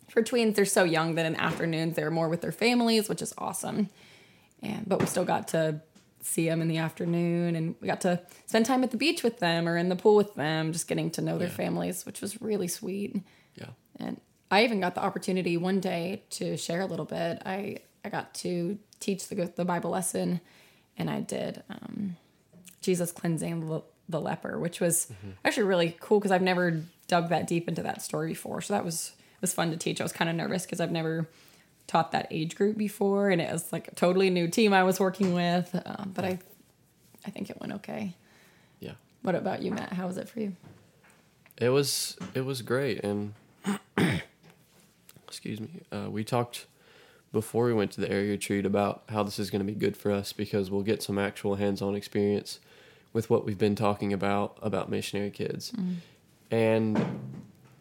for 0.09 0.23
tweens, 0.23 0.54
they're 0.54 0.64
so 0.64 0.85
young 0.85 1.14
that 1.16 1.26
in 1.26 1.33
the 1.35 1.40
afternoons 1.40 1.97
they're 1.97 2.11
more 2.11 2.28
with 2.28 2.40
their 2.40 2.52
families, 2.52 3.09
which 3.09 3.23
is 3.23 3.35
awesome. 3.38 3.88
And 4.62 4.88
but 4.88 5.00
we 5.00 5.06
still 5.06 5.25
got 5.25 5.49
to 5.49 5.80
see 6.26 6.49
them 6.49 6.61
in 6.61 6.68
the 6.68 6.78
afternoon 6.78 7.54
and 7.54 7.76
we 7.80 7.87
got 7.87 8.00
to 8.00 8.21
spend 8.47 8.66
time 8.66 8.83
at 8.83 8.90
the 8.90 8.97
beach 8.97 9.23
with 9.23 9.38
them 9.38 9.68
or 9.68 9.76
in 9.76 9.88
the 9.88 9.97
pool 9.97 10.16
with 10.16 10.35
them, 10.35 10.73
just 10.73 10.88
getting 10.88 11.11
to 11.12 11.23
know 11.23 11.38
their 11.38 11.49
families, 11.49 12.04
which 12.04 12.21
was 12.21 12.40
really 12.42 12.68
sweet. 12.68 13.16
Yeah. 13.54 13.68
And 14.00 14.21
I 14.50 14.64
even 14.64 14.80
got 14.80 14.95
the 14.95 15.02
opportunity 15.02 15.56
one 15.56 15.80
day 15.80 16.25
to 16.30 16.56
share 16.56 16.80
a 16.80 16.87
little 16.87 17.04
bit. 17.04 17.42
I, 17.47 17.78
I 18.04 18.09
got 18.09 18.35
to 18.35 18.78
teach 18.99 19.28
the, 19.28 19.52
the 19.54 19.64
Bible 19.64 19.90
lesson 19.90 20.40
and 20.97 21.09
I 21.09 21.21
did 21.21 21.62
um, 21.71 22.16
Jesus 22.87 23.12
cleansing 23.12 23.69
the, 23.69 23.83
the 24.09 24.21
leper, 24.21 24.59
which 24.59 24.81
was 24.81 25.12
actually 25.45 25.64
really 25.64 25.97
cool 26.00 26.19
because 26.19 26.31
I've 26.31 26.40
never 26.40 26.83
dug 27.09 27.28
that 27.28 27.47
deep 27.47 27.69
into 27.69 27.83
that 27.83 28.00
story 28.00 28.28
before. 28.28 28.62
So 28.62 28.73
that 28.73 28.85
was 28.85 29.12
was 29.40 29.52
fun 29.52 29.71
to 29.71 29.76
teach. 29.76 30.00
I 30.00 30.05
was 30.05 30.12
kind 30.12 30.31
of 30.31 30.37
nervous 30.37 30.64
because 30.64 30.81
I've 30.81 30.90
never 30.93 31.28
taught 31.87 32.12
that 32.12 32.26
age 32.31 32.57
group 32.57 32.78
before, 32.78 33.28
and 33.28 33.40
it 33.40 33.52
was 33.52 33.73
like 33.73 33.88
a 33.88 33.95
totally 33.95 34.31
new 34.31 34.49
team 34.49 34.73
I 34.73 34.85
was 34.85 34.99
working 34.99 35.35
with. 35.35 35.75
Um, 35.85 36.12
but 36.14 36.25
I, 36.25 36.38
I 37.26 37.31
think 37.31 37.50
it 37.50 37.61
went 37.61 37.75
okay. 37.75 38.14
Yeah. 38.81 38.93
What 39.23 39.35
about 39.35 39.62
you, 39.62 39.73
Matt? 39.73 39.93
How 39.93 40.07
was 40.07 40.16
it 40.16 40.28
for 40.28 40.40
you? 40.40 40.57
It 41.59 41.71
was 41.71 42.16
it 42.35 42.45
was 42.45 42.62
great, 42.62 43.05
and 43.05 43.35
excuse 45.28 45.61
me. 45.61 45.83
Uh, 45.93 46.09
we 46.11 46.25
talked 46.25 46.66
before 47.33 47.66
we 47.66 47.75
went 47.75 47.90
to 47.93 48.00
the 48.00 48.11
area 48.11 48.31
retreat 48.31 48.64
about 48.64 49.02
how 49.11 49.23
this 49.23 49.38
is 49.38 49.50
going 49.50 49.61
to 49.61 49.71
be 49.71 49.78
good 49.78 49.97
for 49.97 50.11
us 50.11 50.33
because 50.33 50.71
we'll 50.71 50.83
get 50.83 51.02
some 51.02 51.19
actual 51.19 51.57
hands-on 51.57 51.95
experience 51.95 52.61
with 53.16 53.30
what 53.30 53.46
we've 53.46 53.56
been 53.56 53.75
talking 53.75 54.12
about 54.12 54.58
about 54.61 54.90
missionary 54.90 55.30
kids, 55.30 55.73
and 56.50 56.92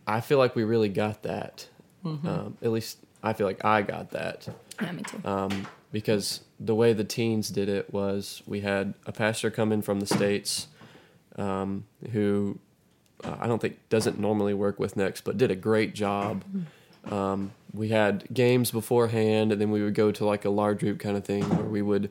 I 0.08 0.22
feel 0.22 0.38
like 0.38 0.56
we 0.56 0.64
really 0.64 0.88
got 0.90 1.24
that. 1.24 1.68
Um, 2.06 2.58
at 2.62 2.72
least 2.72 3.00
I 3.22 3.34
feel 3.34 3.46
like 3.48 3.66
I 3.66 3.82
got 3.82 4.12
that 4.12 4.48
Yeah, 4.82 4.92
me 4.94 5.02
too. 5.04 5.20
um, 5.28 5.68
because 5.92 6.42
the 6.60 6.76
way 6.76 6.94
the 6.94 7.04
teens 7.04 7.50
did 7.50 7.68
it 7.68 7.92
was 7.92 8.44
we 8.46 8.62
had 8.62 8.94
a 9.06 9.12
pastor 9.12 9.50
come 9.52 9.72
in 9.72 9.82
from 9.82 10.00
the 10.00 10.06
states 10.06 10.68
um, 11.36 11.86
who 12.12 12.60
uh, 13.24 13.36
I 13.40 13.48
don't 13.48 13.60
think 13.60 13.78
doesn't 13.90 14.20
normally 14.20 14.54
work 14.54 14.80
with 14.80 14.96
Next, 14.96 15.22
but 15.26 15.38
did 15.38 15.50
a 15.52 15.56
great 15.56 15.96
job. 15.96 16.44
Um, 17.12 17.52
we 17.74 17.90
had 17.90 18.26
games 18.34 18.72
beforehand, 18.72 19.52
and 19.52 19.60
then 19.60 19.72
we 19.72 19.84
would 19.84 19.96
go 19.96 20.12
to 20.12 20.26
like 20.26 20.46
a 20.46 20.50
large 20.50 20.80
group 20.80 21.00
kind 21.00 21.18
of 21.18 21.26
thing 21.26 21.44
where 21.50 21.66
we 21.66 21.82
would 21.82 22.10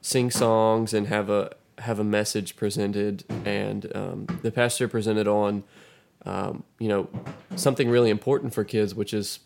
sing 0.00 0.30
songs 0.30 0.94
and 0.94 1.06
have 1.08 1.28
a 1.30 1.54
have 1.78 1.98
a 1.98 2.04
message 2.04 2.56
presented, 2.56 3.24
and 3.44 3.94
um, 3.94 4.26
the 4.42 4.50
pastor 4.50 4.88
presented 4.88 5.28
on 5.28 5.64
um, 6.24 6.64
you 6.78 6.88
know 6.88 7.08
something 7.54 7.88
really 7.88 8.10
important 8.10 8.54
for 8.54 8.64
kids, 8.64 8.94
which 8.94 9.12
is 9.14 9.40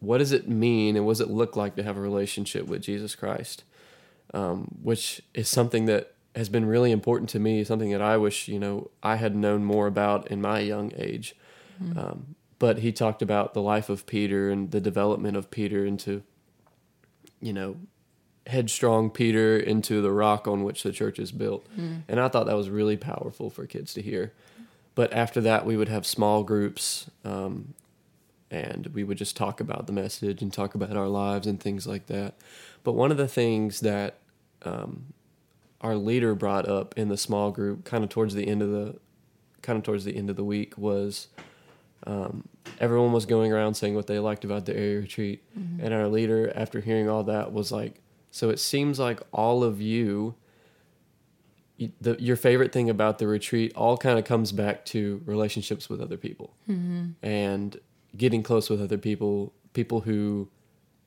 what 0.00 0.18
does 0.18 0.32
it 0.32 0.48
mean 0.48 0.96
and 0.96 1.06
what 1.06 1.12
does 1.12 1.20
it 1.20 1.30
look 1.30 1.56
like 1.56 1.76
to 1.76 1.82
have 1.82 1.96
a 1.96 2.00
relationship 2.00 2.66
with 2.66 2.82
Jesus 2.82 3.14
Christ? 3.14 3.64
Um, 4.34 4.76
which 4.82 5.22
is 5.34 5.48
something 5.48 5.86
that 5.86 6.14
has 6.34 6.48
been 6.48 6.66
really 6.66 6.92
important 6.92 7.30
to 7.30 7.38
me, 7.38 7.64
something 7.64 7.90
that 7.90 8.02
I 8.02 8.16
wish, 8.18 8.48
you 8.48 8.58
know, 8.58 8.90
I 9.02 9.16
had 9.16 9.34
known 9.34 9.64
more 9.64 9.86
about 9.86 10.30
in 10.30 10.42
my 10.42 10.60
young 10.60 10.92
age. 10.96 11.34
Um, 11.96 12.36
but 12.58 12.78
he 12.78 12.92
talked 12.92 13.22
about 13.22 13.54
the 13.54 13.62
life 13.62 13.88
of 13.88 14.06
Peter 14.06 14.50
and 14.50 14.70
the 14.70 14.80
development 14.80 15.36
of 15.36 15.50
Peter 15.50 15.84
into, 15.84 16.22
you 17.40 17.52
know, 17.52 17.76
headstrong 18.46 19.10
Peter 19.10 19.56
into 19.58 20.00
the 20.00 20.12
rock 20.12 20.46
on 20.46 20.62
which 20.64 20.82
the 20.82 20.92
church 20.92 21.18
is 21.18 21.32
built. 21.32 21.66
And 22.08 22.20
I 22.20 22.28
thought 22.28 22.46
that 22.46 22.56
was 22.56 22.70
really 22.70 22.96
powerful 22.96 23.50
for 23.50 23.66
kids 23.66 23.92
to 23.94 24.02
hear. 24.02 24.32
But 24.94 25.12
after 25.12 25.40
that, 25.42 25.66
we 25.66 25.76
would 25.76 25.88
have 25.88 26.06
small 26.06 26.42
groups 26.42 27.10
um, 27.24 27.74
and 28.50 28.86
we 28.94 29.02
would 29.04 29.18
just 29.18 29.36
talk 29.36 29.60
about 29.60 29.86
the 29.86 29.92
message 29.92 30.40
and 30.42 30.52
talk 30.52 30.74
about 30.74 30.96
our 30.96 31.08
lives 31.08 31.46
and 31.46 31.60
things 31.60 31.86
like 31.86 32.06
that. 32.06 32.34
But 32.84 32.92
one 32.92 33.10
of 33.10 33.16
the 33.16 33.28
things 33.28 33.80
that 33.80 34.18
um, 34.62 35.12
our 35.80 35.96
leader 35.96 36.34
brought 36.34 36.68
up 36.68 36.94
in 36.96 37.08
the 37.08 37.16
small 37.16 37.50
group, 37.50 37.84
kind 37.84 38.04
of 38.04 38.10
towards 38.10 38.34
the 38.34 38.46
end 38.46 38.62
of 38.62 38.70
the, 38.70 38.96
kind 39.62 39.76
of 39.76 39.82
towards 39.82 40.04
the 40.04 40.16
end 40.16 40.30
of 40.30 40.36
the 40.36 40.44
week, 40.44 40.78
was 40.78 41.28
um, 42.06 42.48
everyone 42.78 43.12
was 43.12 43.26
going 43.26 43.52
around 43.52 43.74
saying 43.74 43.96
what 43.96 44.06
they 44.06 44.18
liked 44.20 44.44
about 44.44 44.64
the 44.64 44.76
area 44.76 45.00
retreat, 45.00 45.42
and 45.82 45.92
our 45.92 46.06
leader, 46.06 46.52
after 46.54 46.80
hearing 46.80 47.08
all 47.08 47.24
that, 47.24 47.52
was 47.52 47.72
like, 47.72 48.00
"So 48.36 48.50
it 48.50 48.58
seems 48.58 48.98
like 48.98 49.20
all 49.32 49.64
of 49.64 49.80
you." 49.80 50.34
The, 52.00 52.16
your 52.18 52.36
favorite 52.36 52.72
thing 52.72 52.88
about 52.88 53.18
the 53.18 53.26
retreat 53.26 53.70
all 53.76 53.98
kind 53.98 54.18
of 54.18 54.24
comes 54.24 54.50
back 54.50 54.86
to 54.86 55.20
relationships 55.26 55.90
with 55.90 56.00
other 56.00 56.16
people 56.16 56.54
mm-hmm. 56.66 57.08
and 57.22 57.78
getting 58.16 58.42
close 58.42 58.70
with 58.70 58.80
other 58.80 58.96
people, 58.96 59.52
people 59.74 60.00
who 60.00 60.48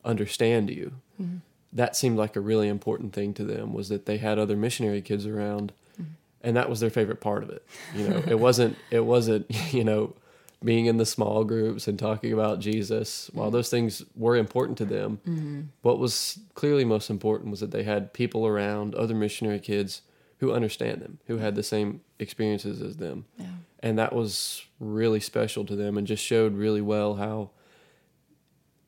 understand 0.06 0.70
you. 0.70 0.94
Mm-hmm. 1.20 1.38
That 1.74 1.96
seemed 1.96 2.20
like 2.20 2.36
a 2.36 2.40
really 2.40 2.68
important 2.68 3.14
thing 3.14 3.34
to 3.36 3.44
them 3.44 3.74
was 3.74 3.90
that 3.90 4.06
they 4.06 4.18
had 4.18 4.38
other 4.38 4.56
missionary 4.56 5.02
kids 5.02 5.26
around 5.26 5.74
mm-hmm. 5.94 6.12
and 6.44 6.56
that 6.56 6.70
was 6.70 6.82
their 6.82 6.92
favorite 6.92 7.20
part 7.20 7.42
of 7.42 7.50
it. 7.50 7.66
You 7.96 8.08
know, 8.08 8.24
it 8.28 8.40
wasn't 8.40 8.78
it 8.92 9.06
wasn't, 9.06 9.48
you 9.74 9.84
know, 9.84 10.14
being 10.64 10.88
in 10.88 10.98
the 10.98 11.06
small 11.06 11.44
groups 11.44 11.88
and 11.88 11.98
talking 11.98 12.34
about 12.34 12.60
Jesus. 12.60 13.30
While 13.34 13.48
mm-hmm. 13.48 13.56
those 13.56 13.70
things 13.70 14.04
were 14.16 14.36
important 14.36 14.78
to 14.80 14.86
them, 14.86 15.20
mm-hmm. 15.26 15.62
what 15.82 16.00
was 16.00 16.40
clearly 16.54 16.84
most 16.84 17.10
important 17.10 17.52
was 17.52 17.62
that 17.62 17.72
they 17.72 17.84
had 17.84 18.14
people 18.14 18.46
around, 18.46 18.94
other 18.96 19.16
missionary 19.16 19.60
kids 19.60 20.02
who 20.40 20.52
understand 20.54 21.02
them, 21.02 21.20
who 21.28 21.38
had 21.38 21.56
the 21.56 21.64
same 21.64 22.02
experiences 22.18 22.82
as 22.82 22.98
them. 22.98 23.26
Yeah. 23.38 23.46
and 23.82 23.98
that 23.98 24.14
was 24.14 24.66
really 24.80 25.20
special 25.20 25.66
to 25.66 25.76
them 25.76 25.98
and 25.98 26.06
just 26.06 26.24
showed 26.24 26.56
really 26.56 26.82
well 26.82 27.16
how 27.16 27.52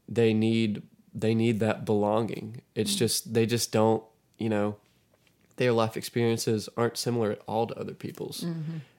they 0.07 0.33
need 0.33 0.83
they 1.13 1.35
need 1.35 1.59
that 1.59 1.85
belonging. 1.85 2.61
It's 2.75 2.91
mm-hmm. 2.91 2.99
just 2.99 3.33
they 3.33 3.45
just 3.45 3.71
don't 3.71 4.03
you 4.37 4.49
know 4.49 4.75
their 5.55 5.71
life 5.71 5.95
experiences 5.95 6.67
aren't 6.75 6.97
similar 6.97 7.31
at 7.31 7.41
all 7.47 7.67
to 7.67 7.79
other 7.79 7.93
people's. 7.93 8.45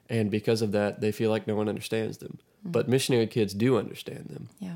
And 0.09 0.31
because 0.31 0.61
of 0.61 0.71
that 0.71 1.01
they 1.01 1.11
feel 1.11 1.29
like 1.29 1.47
no 1.47 1.55
one 1.55 1.69
understands 1.69 2.17
them 2.17 2.39
but 2.65 2.87
missionary 2.87 3.27
kids 3.27 3.53
do 3.53 3.77
understand 3.77 4.27
them 4.29 4.49
Yeah. 4.59 4.75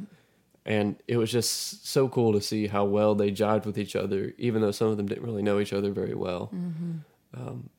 and 0.66 0.96
it 1.08 1.18
was 1.18 1.32
just 1.32 1.88
so 1.88 2.10
cool 2.10 2.34
to 2.34 2.42
see 2.42 2.68
how 2.68 2.86
well 2.86 3.16
they 3.16 3.32
jived 3.32 3.66
with 3.66 3.78
each 3.78 3.96
other 3.96 4.34
even 4.38 4.62
though 4.62 4.72
some 4.72 4.90
of 4.90 4.98
them 4.98 5.08
didn't 5.08 5.24
really 5.24 5.42
know 5.44 5.60
each 5.60 5.74
other 5.74 5.92
very 5.92 6.14
well 6.16 6.52
um, 7.34 7.70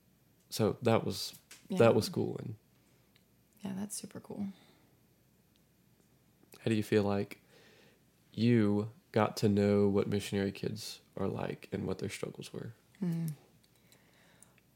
so 0.50 0.76
that 0.82 1.04
was 1.04 1.34
Yeah. 1.68 1.78
that 1.78 1.94
was 1.94 2.08
cool 2.08 2.36
and 2.38 2.54
Yeah, 3.64 3.72
that's 3.78 3.96
super 3.96 4.20
cool. 4.20 4.46
How 6.60 6.68
do 6.70 6.74
you 6.74 6.82
feel 6.82 7.02
like 7.02 7.40
you 8.32 8.88
got 9.12 9.36
to 9.38 9.48
know 9.48 9.88
what 9.88 10.06
missionary 10.08 10.52
kids 10.52 11.00
are 11.16 11.26
like 11.28 11.68
and 11.72 11.86
what 11.86 11.98
their 11.98 12.08
struggles 12.08 12.52
were? 12.52 12.72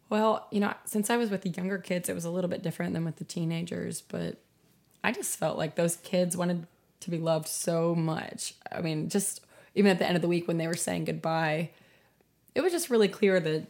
Well, 0.08 0.46
you 0.50 0.60
know, 0.60 0.74
since 0.84 1.10
I 1.10 1.16
was 1.16 1.30
with 1.30 1.42
the 1.42 1.48
younger 1.50 1.78
kids, 1.78 2.08
it 2.08 2.14
was 2.14 2.24
a 2.24 2.30
little 2.30 2.50
bit 2.50 2.62
different 2.62 2.92
than 2.92 3.04
with 3.04 3.16
the 3.16 3.24
teenagers, 3.24 4.02
but 4.02 4.42
I 5.04 5.12
just 5.12 5.36
felt 5.38 5.58
like 5.58 5.74
those 5.74 5.96
kids 5.96 6.36
wanted 6.36 6.66
to 7.00 7.10
be 7.10 7.18
loved 7.18 7.48
so 7.48 7.94
much. 7.94 8.54
I 8.70 8.80
mean, 8.80 9.08
just 9.08 9.40
even 9.74 9.90
at 9.90 9.98
the 9.98 10.06
end 10.06 10.16
of 10.16 10.22
the 10.22 10.28
week 10.28 10.46
when 10.46 10.58
they 10.58 10.66
were 10.68 10.74
saying 10.74 11.04
goodbye, 11.06 11.70
it 12.54 12.60
was 12.60 12.72
just 12.72 12.90
really 12.90 13.08
clear 13.08 13.40
that 13.40 13.66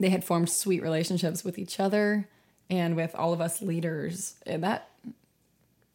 they 0.00 0.10
had 0.10 0.24
formed 0.24 0.50
sweet 0.50 0.82
relationships 0.82 1.44
with 1.44 1.58
each 1.58 1.78
other 1.78 2.28
and 2.68 2.96
with 2.96 3.14
all 3.14 3.32
of 3.32 3.40
us 3.40 3.62
leaders. 3.62 4.34
And 4.46 4.64
that, 4.64 4.88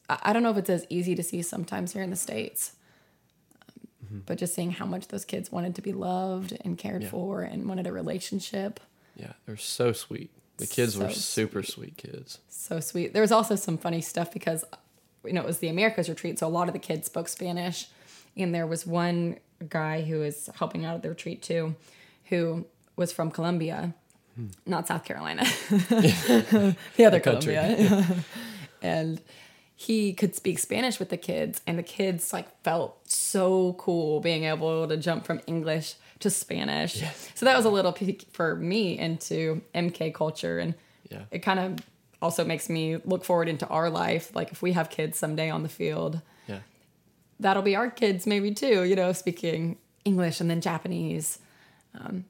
I 0.10 0.32
don't 0.32 0.44
know 0.44 0.52
if 0.52 0.58
it's 0.58 0.70
as 0.70 0.86
easy 0.90 1.16
to 1.16 1.24
see 1.24 1.42
sometimes 1.42 1.94
here 1.94 2.04
in 2.04 2.10
the 2.10 2.16
States. 2.16 2.74
Um, 4.10 4.24
But 4.26 4.38
just 4.38 4.54
seeing 4.56 4.72
how 4.72 4.86
much 4.86 5.10
those 5.10 5.26
kids 5.26 5.52
wanted 5.52 5.76
to 5.76 5.82
be 5.82 5.92
loved 5.92 6.58
and 6.64 6.78
cared 6.78 7.04
Yeah. 7.04 7.10
for 7.10 7.42
and 7.42 7.68
wanted 7.68 7.88
a 7.88 7.92
relationship. 7.92 8.80
Yeah, 9.16 9.34
they're 9.46 9.58
so 9.58 9.92
sweet. 9.92 10.30
The 10.60 10.68
kids 10.68 10.98
were 10.98 11.10
super 11.10 11.64
sweet 11.64 11.98
kids. 11.98 12.40
so 12.50 12.80
sweet. 12.80 13.14
There 13.14 13.22
was 13.22 13.32
also 13.32 13.56
some 13.56 13.78
funny 13.78 14.02
stuff 14.02 14.32
because 14.34 14.66
you 15.26 15.34
know 15.34 15.42
it 15.42 15.48
was 15.48 15.60
the 15.60 15.70
Americas 15.70 16.10
retreat, 16.10 16.38
so 16.38 16.48
a 16.48 16.50
lot 16.50 16.68
of 16.68 16.74
the 16.74 16.80
kids 16.80 17.08
spoke 17.08 17.30
Spanish, 17.30 17.88
and 18.36 18.54
there 18.54 18.68
was 18.68 18.86
one 18.86 19.38
guy 19.68 20.02
who 20.02 20.20
was 20.20 20.50
helping 20.56 20.86
out 20.86 20.96
at 20.96 21.02
the 21.02 21.10
retreat 21.10 21.42
too, 21.42 21.76
who 22.26 22.66
was 22.98 23.14
from 23.14 23.32
Colombia, 23.32 23.94
hmm. 24.36 24.48
not 24.66 24.88
South 24.88 25.06
Carolina, 25.06 25.44
the 25.70 26.76
other 27.06 27.22
country. 27.22 27.56
Colombia, 27.56 28.06
and 28.82 29.22
he 29.76 30.12
could 30.12 30.36
speak 30.36 30.60
Spanish 30.60 31.00
with 31.00 31.08
the 31.08 31.18
kids, 31.18 31.62
and 31.66 31.80
the 31.80 31.84
kids 31.84 32.34
like 32.34 32.62
felt 32.64 33.10
so 33.10 33.74
cool 33.80 34.20
being 34.20 34.44
able 34.44 34.86
to 34.90 34.98
jump 34.98 35.26
from 35.26 35.40
English 35.48 35.96
to 36.20 36.30
Spanish. 36.30 37.02
So 37.36 37.46
that 37.46 37.56
was 37.56 37.66
a 37.66 37.70
little 37.70 37.94
peek 37.94 38.26
for 38.32 38.56
me 38.56 38.98
into 38.98 39.62
MK 39.74 40.14
culture, 40.14 40.60
and 40.60 40.76
Yeah. 41.10 41.24
it 41.32 41.40
kind 41.40 41.60
of 41.60 41.80
also 42.22 42.44
makes 42.44 42.70
me 42.70 42.98
look 43.06 43.24
forward 43.24 43.48
into 43.48 43.66
our 43.68 43.90
life. 43.90 44.36
Like 44.36 44.52
if 44.52 44.62
we 44.62 44.74
have 44.74 44.90
kids 44.90 45.18
someday 45.18 45.50
on 45.50 45.64
the 45.64 45.70
field, 45.70 46.22
Yeah. 46.48 46.60
that'll 47.40 47.64
be 47.64 47.76
our 47.76 47.90
kids 47.90 48.28
maybe 48.28 48.54
too. 48.54 48.84
You 48.84 48.96
know, 48.96 49.14
speaking 49.14 49.78
English 50.06 50.42
and 50.42 50.50
then 50.50 50.60
Japanese. 50.62 51.40
Um, 51.98 52.26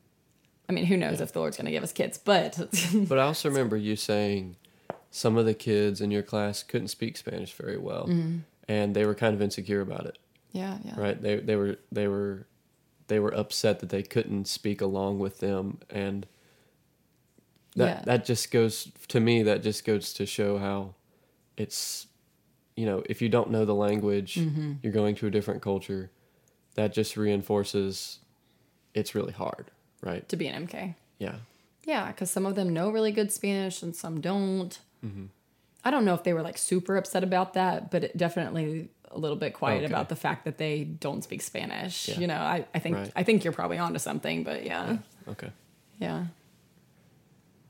I 0.68 0.72
mean, 0.72 0.86
who 0.86 0.96
knows 0.98 1.20
if 1.22 1.34
the 1.34 1.40
Lord's 1.40 1.58
going 1.58 1.66
to 1.66 1.72
give 1.72 1.84
us 1.84 1.92
kids, 1.92 2.18
but 2.20 2.58
But 3.08 3.18
I 3.18 3.24
also 3.24 3.50
remember 3.50 3.76
you 3.76 3.96
saying 3.96 4.56
some 5.10 5.36
of 5.38 5.46
the 5.46 5.56
kids 5.56 6.00
in 6.02 6.12
your 6.12 6.22
class 6.22 6.62
couldn't 6.62 6.90
speak 6.90 7.18
Spanish 7.18 7.52
very 7.54 7.78
well, 7.78 8.08
and 8.68 8.94
they 8.96 9.06
were 9.06 9.16
kind 9.16 9.34
of 9.34 9.42
insecure 9.42 9.82
about 9.82 10.06
it. 10.06 10.20
yeah, 10.52 10.78
yeah. 10.86 10.94
Right? 10.96 11.20
They 11.20 11.38
they 11.38 11.56
were 11.56 11.78
they 11.92 12.08
were 12.08 12.46
they 13.10 13.20
were 13.20 13.34
upset 13.36 13.80
that 13.82 13.90
they 13.90 14.02
couldn't 14.04 14.46
speak 14.48 14.80
along 14.82 15.20
with 15.20 15.40
them, 15.40 15.80
and 15.90 16.26
that 17.76 17.86
Yeah. 18.00 18.02
that 18.06 18.26
just 18.26 18.50
goes 18.52 18.90
to 19.10 19.20
me. 19.20 19.44
That 19.44 19.62
just 19.64 19.84
goes 19.86 20.14
to 20.14 20.26
show 20.26 20.58
how 20.58 20.96
it's 21.58 22.08
you 22.76 22.86
know 22.86 23.04
if 23.10 23.22
you 23.22 23.30
don't 23.30 23.52
know 23.52 23.66
the 23.66 23.76
language, 23.76 24.36
Mm-hmm. 24.36 24.74
you're 24.82 24.94
going 24.94 25.16
to 25.16 25.28
a 25.28 25.32
different 25.32 25.62
culture. 25.62 26.10
That 26.76 26.94
just 26.94 27.18
reinforces 27.18 28.20
it's 28.94 29.14
really 29.14 29.34
hard, 29.34 29.70
right? 30.02 30.28
To 30.30 30.38
be 30.38 30.48
an 30.48 30.66
MK. 30.68 30.96
Yeah. 31.20 31.36
Yeah, 31.86 32.08
because 32.08 32.30
some 32.32 32.46
of 32.46 32.56
them 32.56 32.70
know 32.74 32.90
really 32.92 33.12
good 33.12 33.32
Spanish 33.32 33.82
and 33.84 33.96
some 33.96 34.22
don't. 34.22 34.80
Mm-hmm. 35.06 35.26
I 35.84 35.92
don't 35.92 36.04
know 36.06 36.14
if 36.14 36.24
they 36.24 36.34
were 36.34 36.42
like 36.42 36.58
super 36.58 36.98
upset 36.98 37.24
about 37.24 37.54
that, 37.54 37.90
but 37.92 38.04
it 38.04 38.18
definitely 38.18 38.90
a 39.12 39.18
little 39.18 39.38
bit 39.38 39.54
quiet 39.54 39.84
Okay. 39.84 39.86
about 39.94 40.10
the 40.10 40.16
fact 40.16 40.46
that 40.46 40.58
they 40.58 40.84
don't 40.84 41.24
speak 41.24 41.42
Spanish. 41.42 42.10
Yeah. 42.10 42.20
You 42.20 42.28
know, 42.28 42.36
I, 42.38 42.66
I 42.76 42.80
think 42.80 42.96
Right. 42.98 43.12
I 43.16 43.24
think 43.24 43.44
you're 43.44 43.54
probably 43.54 43.78
onto 43.78 43.98
something, 44.00 44.44
but 44.44 44.66
yeah. 44.66 44.98
Okay. 45.28 45.50
Yeah. 46.00 46.26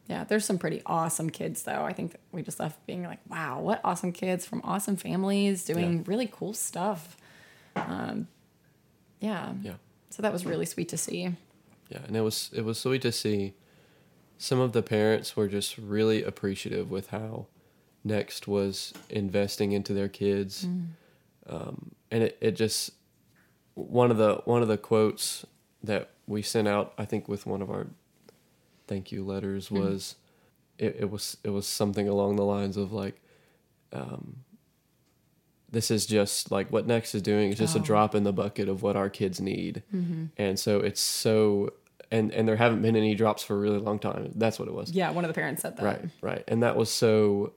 Yeah, 0.07 0.23
there's 0.23 0.43
some 0.43 0.57
pretty 0.57 0.81
awesome 0.87 1.29
kids 1.29 1.63
though. 1.63 1.83
I 1.83 1.93
think 1.93 2.15
we 2.31 2.41
just 2.41 2.59
left 2.59 2.83
being 2.87 3.03
like, 3.03 3.19
wow, 3.29 3.59
what 3.61 3.79
awesome 3.83 4.11
kids 4.11 4.45
from 4.45 4.61
awesome 4.63 4.95
families 4.95 5.63
doing 5.63 5.97
Yeah. 5.99 6.03
really 6.07 6.27
cool 6.31 6.53
stuff. 6.53 7.15
Um, 7.75 8.27
yeah. 9.19 9.53
Yeah. 9.61 9.73
So 10.09 10.23
that 10.23 10.33
was 10.33 10.45
really 10.45 10.65
sweet 10.65 10.89
to 10.89 10.97
see. 10.97 11.35
Yeah, 11.89 11.99
and 12.07 12.15
it 12.17 12.21
was 12.21 12.49
it 12.53 12.65
was 12.65 12.79
sweet 12.79 13.01
to 13.03 13.11
see 13.11 13.53
some 14.37 14.59
of 14.59 14.73
the 14.73 14.81
parents 14.81 15.35
were 15.35 15.47
just 15.47 15.77
really 15.77 16.23
appreciative 16.23 16.89
with 16.89 17.09
how 17.09 17.45
Next 18.03 18.47
was 18.47 18.93
investing 19.09 19.71
into 19.73 19.93
their 19.93 20.07
kids, 20.07 20.65
um, 21.47 21.91
and 22.11 22.23
it, 22.23 22.37
it 22.41 22.51
just 22.51 22.91
one 23.75 24.09
of 24.11 24.17
the 24.17 24.35
one 24.45 24.61
of 24.61 24.67
the 24.67 24.77
quotes 24.77 25.45
that 25.83 26.09
we 26.27 26.41
sent 26.41 26.67
out 26.67 26.93
I 26.97 27.05
think 27.05 27.27
with 27.27 27.45
one 27.45 27.61
of 27.61 27.69
our 27.69 27.87
thank 28.87 29.11
you 29.11 29.23
letters 29.23 29.69
was 29.71 30.15
it, 30.77 30.95
it 30.99 31.09
was 31.11 31.37
it 31.43 31.49
was 31.49 31.67
something 31.67 32.07
along 32.07 32.35
the 32.37 32.43
lines 32.45 32.77
of 32.77 32.91
like 32.93 33.21
um, 33.93 34.37
this 35.71 35.91
is 35.91 36.05
just 36.05 36.51
like 36.51 36.71
what 36.71 36.87
Next 36.87 37.13
is 37.13 37.21
doing 37.21 37.51
is 37.51 37.57
just 37.57 37.75
a 37.75 37.79
Oh. 37.79 37.83
drop 37.83 38.15
in 38.15 38.23
the 38.23 38.33
bucket 38.33 38.69
of 38.69 38.81
what 38.81 38.95
our 38.95 39.09
kids 39.09 39.39
need, 39.39 39.83
and 40.37 40.57
so 40.59 40.79
it's 40.79 41.01
so 41.01 41.73
and 42.11 42.31
and 42.31 42.47
there 42.47 42.55
haven't 42.55 42.81
been 42.81 42.95
any 42.95 43.13
drops 43.13 43.43
for 43.43 43.55
a 43.55 43.59
really 43.59 43.77
long 43.77 43.99
time. 43.99 44.31
That's 44.35 44.57
what 44.57 44.67
it 44.67 44.73
was. 44.73 44.91
Yeah, 44.91 45.11
one 45.11 45.25
of 45.25 45.29
the 45.29 45.33
parents 45.35 45.61
said 45.61 45.77
that. 45.77 45.83
Right, 45.85 46.01
right, 46.21 46.43
and 46.47 46.63
that 46.63 46.75
was 46.75 46.89
so 46.89 47.53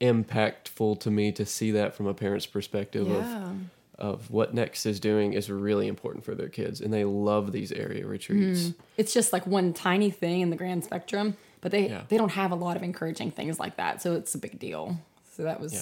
impactful 0.00 1.00
to 1.00 1.10
me 1.10 1.32
to 1.32 1.44
see 1.44 1.70
that 1.72 1.94
from 1.94 2.06
a 2.06 2.14
parent's 2.14 2.46
perspective 2.46 3.08
Yeah. 3.08 3.50
of 3.50 3.56
of 3.98 4.30
what 4.30 4.54
Next 4.54 4.86
is 4.86 5.00
doing 5.00 5.32
is 5.32 5.50
really 5.50 5.88
important 5.88 6.24
for 6.24 6.32
their 6.32 6.48
kids, 6.48 6.80
and 6.80 6.94
they 6.94 7.04
love 7.04 7.50
these 7.50 7.72
area 7.72 8.06
retreats. 8.06 8.70
It's 8.96 9.12
just 9.12 9.32
like 9.32 9.44
one 9.44 9.72
tiny 9.72 10.08
thing 10.12 10.40
in 10.40 10.50
the 10.50 10.56
grand 10.56 10.84
spectrum, 10.84 11.36
but 11.60 11.72
they 11.72 11.88
Yeah. 11.88 12.04
they 12.08 12.16
don't 12.16 12.30
have 12.30 12.52
a 12.52 12.54
lot 12.54 12.76
of 12.76 12.84
encouraging 12.84 13.32
things 13.32 13.58
like 13.58 13.76
that, 13.76 14.00
so 14.00 14.14
it's 14.14 14.36
a 14.36 14.38
big 14.38 14.60
deal. 14.60 14.98
So 15.34 15.42
that 15.42 15.58
was 15.60 15.72
Yeah. 15.72 15.80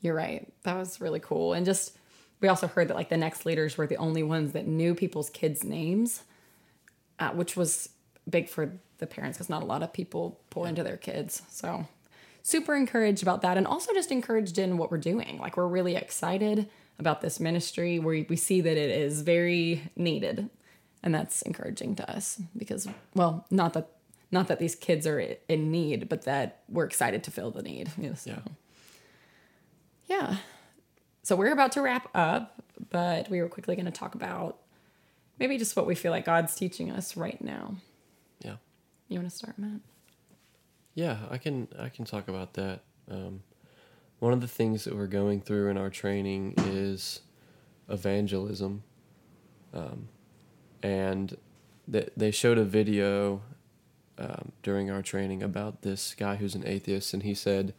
you're 0.00 0.14
right. 0.16 0.52
That 0.64 0.76
was 0.76 1.00
really 1.00 1.20
cool. 1.20 1.52
And 1.52 1.64
just 1.64 1.96
we 2.40 2.48
also 2.48 2.66
heard 2.66 2.88
that 2.88 2.96
like 2.96 3.08
the 3.08 3.16
next 3.16 3.46
leaders 3.46 3.78
were 3.78 3.86
the 3.86 3.96
only 3.98 4.24
ones 4.24 4.50
that 4.52 4.66
knew 4.66 4.96
people's 4.96 5.30
kids' 5.30 5.62
names, 5.62 6.22
uh, 7.20 7.30
which 7.30 7.56
was 7.56 7.90
big 8.28 8.48
for 8.48 8.72
the 8.98 9.06
parents 9.06 9.38
because 9.38 9.48
not 9.48 9.62
a 9.62 9.66
lot 9.66 9.84
of 9.84 9.92
people 9.92 10.40
pour 10.50 10.66
into 10.66 10.82
their 10.82 10.96
kids. 10.96 11.42
So 11.50 11.86
super 12.48 12.74
encouraged 12.74 13.22
about 13.22 13.42
that 13.42 13.58
and 13.58 13.66
also 13.66 13.92
just 13.92 14.10
encouraged 14.10 14.58
in 14.58 14.78
what 14.78 14.90
we're 14.90 14.96
doing. 14.96 15.38
Like 15.38 15.56
we're 15.56 15.66
really 15.66 15.96
excited 15.96 16.68
about 16.98 17.20
this 17.20 17.38
ministry 17.38 17.98
where 17.98 18.24
we 18.26 18.36
see 18.36 18.62
that 18.62 18.76
it 18.76 18.90
is 18.90 19.20
very 19.20 19.90
needed. 19.96 20.48
And 21.02 21.14
that's 21.14 21.42
encouraging 21.42 21.94
to 21.96 22.10
us 22.10 22.40
because 22.56 22.88
well, 23.14 23.46
not 23.50 23.74
that 23.74 23.90
not 24.30 24.48
that 24.48 24.58
these 24.58 24.74
kids 24.74 25.06
are 25.06 25.20
in 25.20 25.70
need, 25.70 26.08
but 26.08 26.22
that 26.22 26.62
we're 26.68 26.84
excited 26.84 27.22
to 27.24 27.30
fill 27.30 27.50
the 27.50 27.62
need. 27.62 27.90
you 27.98 28.08
know, 28.08 28.14
so. 28.14 28.30
Yeah, 28.30 28.40
Yeah. 30.06 30.36
So 31.22 31.36
we're 31.36 31.52
about 31.52 31.72
to 31.72 31.82
wrap 31.82 32.08
up, 32.14 32.62
but 32.88 33.28
we 33.28 33.42
were 33.42 33.48
quickly 33.48 33.76
going 33.76 33.86
to 33.86 33.92
talk 33.92 34.14
about 34.14 34.56
maybe 35.38 35.58
just 35.58 35.76
what 35.76 35.86
we 35.86 35.94
feel 35.94 36.10
like 36.10 36.24
God's 36.24 36.54
teaching 36.54 36.90
us 36.90 37.16
right 37.16 37.40
now. 37.42 37.76
yeah. 38.40 38.56
You 39.08 39.18
want 39.18 39.30
to 39.30 39.36
start, 39.36 39.58
Matt? 39.58 39.80
Yeah, 40.98 41.18
I 41.30 41.38
can 41.38 41.68
I 41.78 41.90
can 41.90 42.04
talk 42.04 42.26
about 42.26 42.54
that. 42.54 42.80
Um, 43.08 43.44
one 44.18 44.32
of 44.32 44.40
the 44.40 44.48
things 44.48 44.82
that 44.82 44.96
we're 44.96 45.06
going 45.06 45.40
through 45.40 45.70
in 45.70 45.78
our 45.78 45.90
training 45.90 46.54
is 46.56 47.20
evangelism, 47.88 48.82
um, 49.72 50.08
and 50.82 51.36
th- 51.88 52.10
they 52.16 52.32
showed 52.32 52.58
a 52.58 52.64
video 52.64 53.42
um, 54.18 54.50
during 54.64 54.90
our 54.90 55.00
training 55.00 55.40
about 55.40 55.82
this 55.82 56.16
guy 56.16 56.34
who's 56.34 56.56
an 56.56 56.66
atheist, 56.66 57.14
and 57.14 57.22
he 57.22 57.32
said 57.32 57.74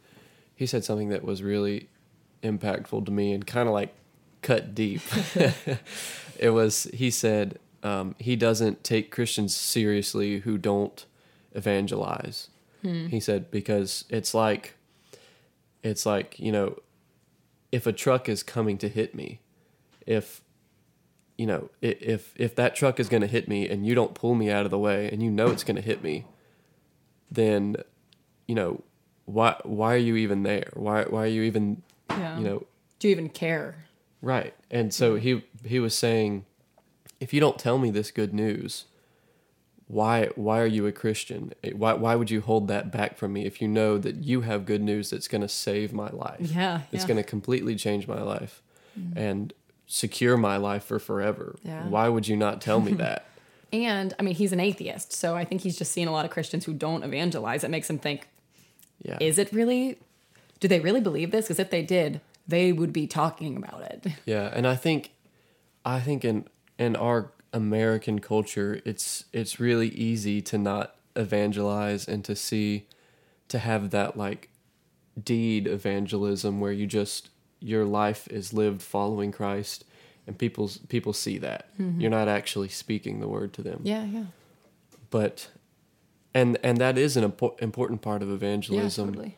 he 0.56 0.64
said 0.64 0.82
something 0.82 1.10
that 1.10 1.22
was 1.22 1.42
really 1.42 1.90
impactful 2.42 3.04
to 3.04 3.12
me 3.12 3.34
and 3.34 3.46
kind 3.46 3.68
of 3.68 3.74
like 3.74 3.92
cut 4.40 4.74
deep. 4.74 5.02
it 6.38 6.54
was 6.54 6.84
he 6.94 7.10
said 7.10 7.58
um, 7.82 8.14
he 8.18 8.34
doesn't 8.34 8.82
take 8.82 9.10
Christians 9.10 9.54
seriously 9.54 10.38
who 10.38 10.56
don't 10.56 11.04
evangelize. 11.52 12.48
Hmm. 12.82 13.06
He 13.06 13.20
said 13.20 13.50
because 13.50 14.04
it's 14.08 14.34
like 14.34 14.76
it's 15.82 16.04
like 16.06 16.38
you 16.38 16.52
know 16.52 16.78
if 17.72 17.86
a 17.86 17.92
truck 17.92 18.28
is 18.28 18.42
coming 18.42 18.78
to 18.78 18.88
hit 18.88 19.14
me, 19.14 19.40
if 20.06 20.40
you 21.38 21.46
know 21.46 21.70
if 21.80 22.32
if 22.36 22.54
that 22.56 22.74
truck 22.74 22.98
is 23.00 23.08
going 23.08 23.20
to 23.22 23.26
hit 23.26 23.48
me 23.48 23.68
and 23.68 23.86
you 23.86 23.94
don't 23.94 24.14
pull 24.14 24.34
me 24.34 24.50
out 24.50 24.64
of 24.64 24.70
the 24.70 24.78
way 24.78 25.08
and 25.10 25.22
you 25.22 25.30
know 25.30 25.48
it's 25.48 25.64
going 25.64 25.76
to 25.76 25.82
hit 25.82 26.02
me, 26.02 26.24
then 27.30 27.76
you 28.46 28.54
know 28.54 28.82
why 29.24 29.56
why 29.64 29.94
are 29.94 29.98
you 29.98 30.16
even 30.16 30.42
there? 30.42 30.70
Why 30.74 31.04
why 31.04 31.24
are 31.24 31.26
you 31.28 31.42
even 31.42 31.82
Yeah. 32.08 32.38
you 32.38 32.44
know 32.44 32.66
Do 32.98 33.08
you 33.08 33.12
even 33.12 33.28
care? 33.28 33.86
Right. 34.22 34.54
And 34.70 34.92
so 34.92 35.16
he 35.16 35.44
he 35.64 35.78
was 35.80 35.94
saying 35.94 36.44
if 37.20 37.32
you 37.32 37.40
don't 37.40 37.58
tell 37.58 37.78
me 37.78 37.90
this 37.90 38.10
good 38.10 38.32
news, 38.34 38.86
why 39.90 40.28
why 40.36 40.60
are 40.60 40.66
you 40.66 40.86
a 40.86 40.92
Christian? 40.92 41.52
Eh, 41.64 41.72
why 41.74 41.94
why 41.94 42.14
would 42.14 42.30
you 42.30 42.40
hold 42.40 42.68
that 42.68 42.92
back 42.92 43.16
from 43.16 43.32
me 43.32 43.44
if 43.44 43.60
you 43.60 43.66
know 43.66 43.98
that 43.98 44.16
you 44.22 44.42
have 44.42 44.64
good 44.64 44.82
news 44.82 45.10
that's 45.10 45.26
going 45.26 45.40
to 45.40 45.48
save 45.48 45.92
my 45.92 46.08
life? 46.10 46.40
Yeah. 46.40 46.82
It's 46.92 47.02
yeah. 47.02 47.08
going 47.08 47.16
to 47.16 47.24
completely 47.24 47.74
change 47.74 48.06
my 48.06 48.22
life 48.22 48.62
mm-hmm. 48.98 49.18
and 49.18 49.52
secure 49.88 50.36
my 50.36 50.56
life 50.56 50.84
for 50.84 51.00
forever. 51.00 51.56
Yeah. 51.64 51.88
Why 51.88 52.08
would 52.08 52.28
you 52.28 52.36
not 52.36 52.60
tell 52.60 52.80
me 52.80 52.92
that? 53.04 53.26
And 53.72 54.14
I 54.18 54.22
mean, 54.22 54.34
he's 54.34 54.52
an 54.52 54.60
atheist, 54.60 55.12
so 55.12 55.34
I 55.34 55.44
think 55.44 55.62
he's 55.62 55.76
just 55.76 55.92
seen 55.92 56.06
a 56.06 56.12
lot 56.12 56.24
of 56.24 56.30
Christians 56.30 56.64
who 56.64 56.72
don't 56.72 57.02
evangelize. 57.02 57.64
It 57.64 57.70
makes 57.70 57.90
him 57.90 57.98
think, 57.98 58.28
Yeah. 59.02 59.18
is 59.20 59.38
it 59.38 59.52
really? 59.52 59.98
Do 60.60 60.68
they 60.68 60.80
really 60.80 61.00
believe 61.00 61.30
this? 61.30 61.46
Because 61.46 61.58
if 61.58 61.70
they 61.70 61.82
did, 61.82 62.20
they 62.46 62.72
would 62.72 62.92
be 62.92 63.06
talking 63.06 63.56
about 63.56 63.82
it. 63.82 64.06
Yeah, 64.26 64.50
and 64.52 64.66
I 64.66 64.76
think, 64.76 65.12
I 65.84 66.00
think 66.00 66.24
in 66.24 66.46
in 66.78 66.96
our 66.96 67.30
American 67.52 68.20
culture, 68.20 68.80
it's 68.84 69.24
it's 69.32 69.58
really 69.58 69.88
easy 69.88 70.40
to 70.42 70.58
not 70.58 70.96
evangelize 71.16 72.06
and 72.06 72.24
to 72.24 72.36
see, 72.36 72.86
to 73.48 73.58
have 73.58 73.90
that 73.90 74.16
like, 74.16 74.48
deed 75.22 75.66
evangelism 75.66 76.60
where 76.60 76.72
you 76.72 76.86
just 76.86 77.30
your 77.58 77.84
life 77.84 78.26
is 78.28 78.52
lived 78.52 78.82
following 78.82 79.32
Christ, 79.32 79.84
and 80.26 80.38
people's 80.38 80.78
people 80.78 81.12
see 81.12 81.38
that 81.38 81.76
mm-hmm. 81.78 82.00
you're 82.00 82.10
not 82.10 82.28
actually 82.28 82.68
speaking 82.68 83.20
the 83.20 83.28
word 83.28 83.52
to 83.54 83.62
them. 83.62 83.80
Yeah, 83.82 84.04
yeah, 84.04 84.24
But, 85.10 85.50
and 86.32 86.58
and 86.62 86.78
that 86.78 86.96
is 86.96 87.16
an 87.16 87.30
impo- 87.30 87.60
important 87.60 88.00
part 88.00 88.22
of 88.22 88.28
yeah, 88.28 88.34
evangelism 88.34 89.08
totally. 89.08 89.36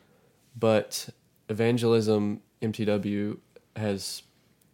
but 0.57 1.09
evangelism 1.49 2.41
mtw 2.61 3.37
has 3.75 4.23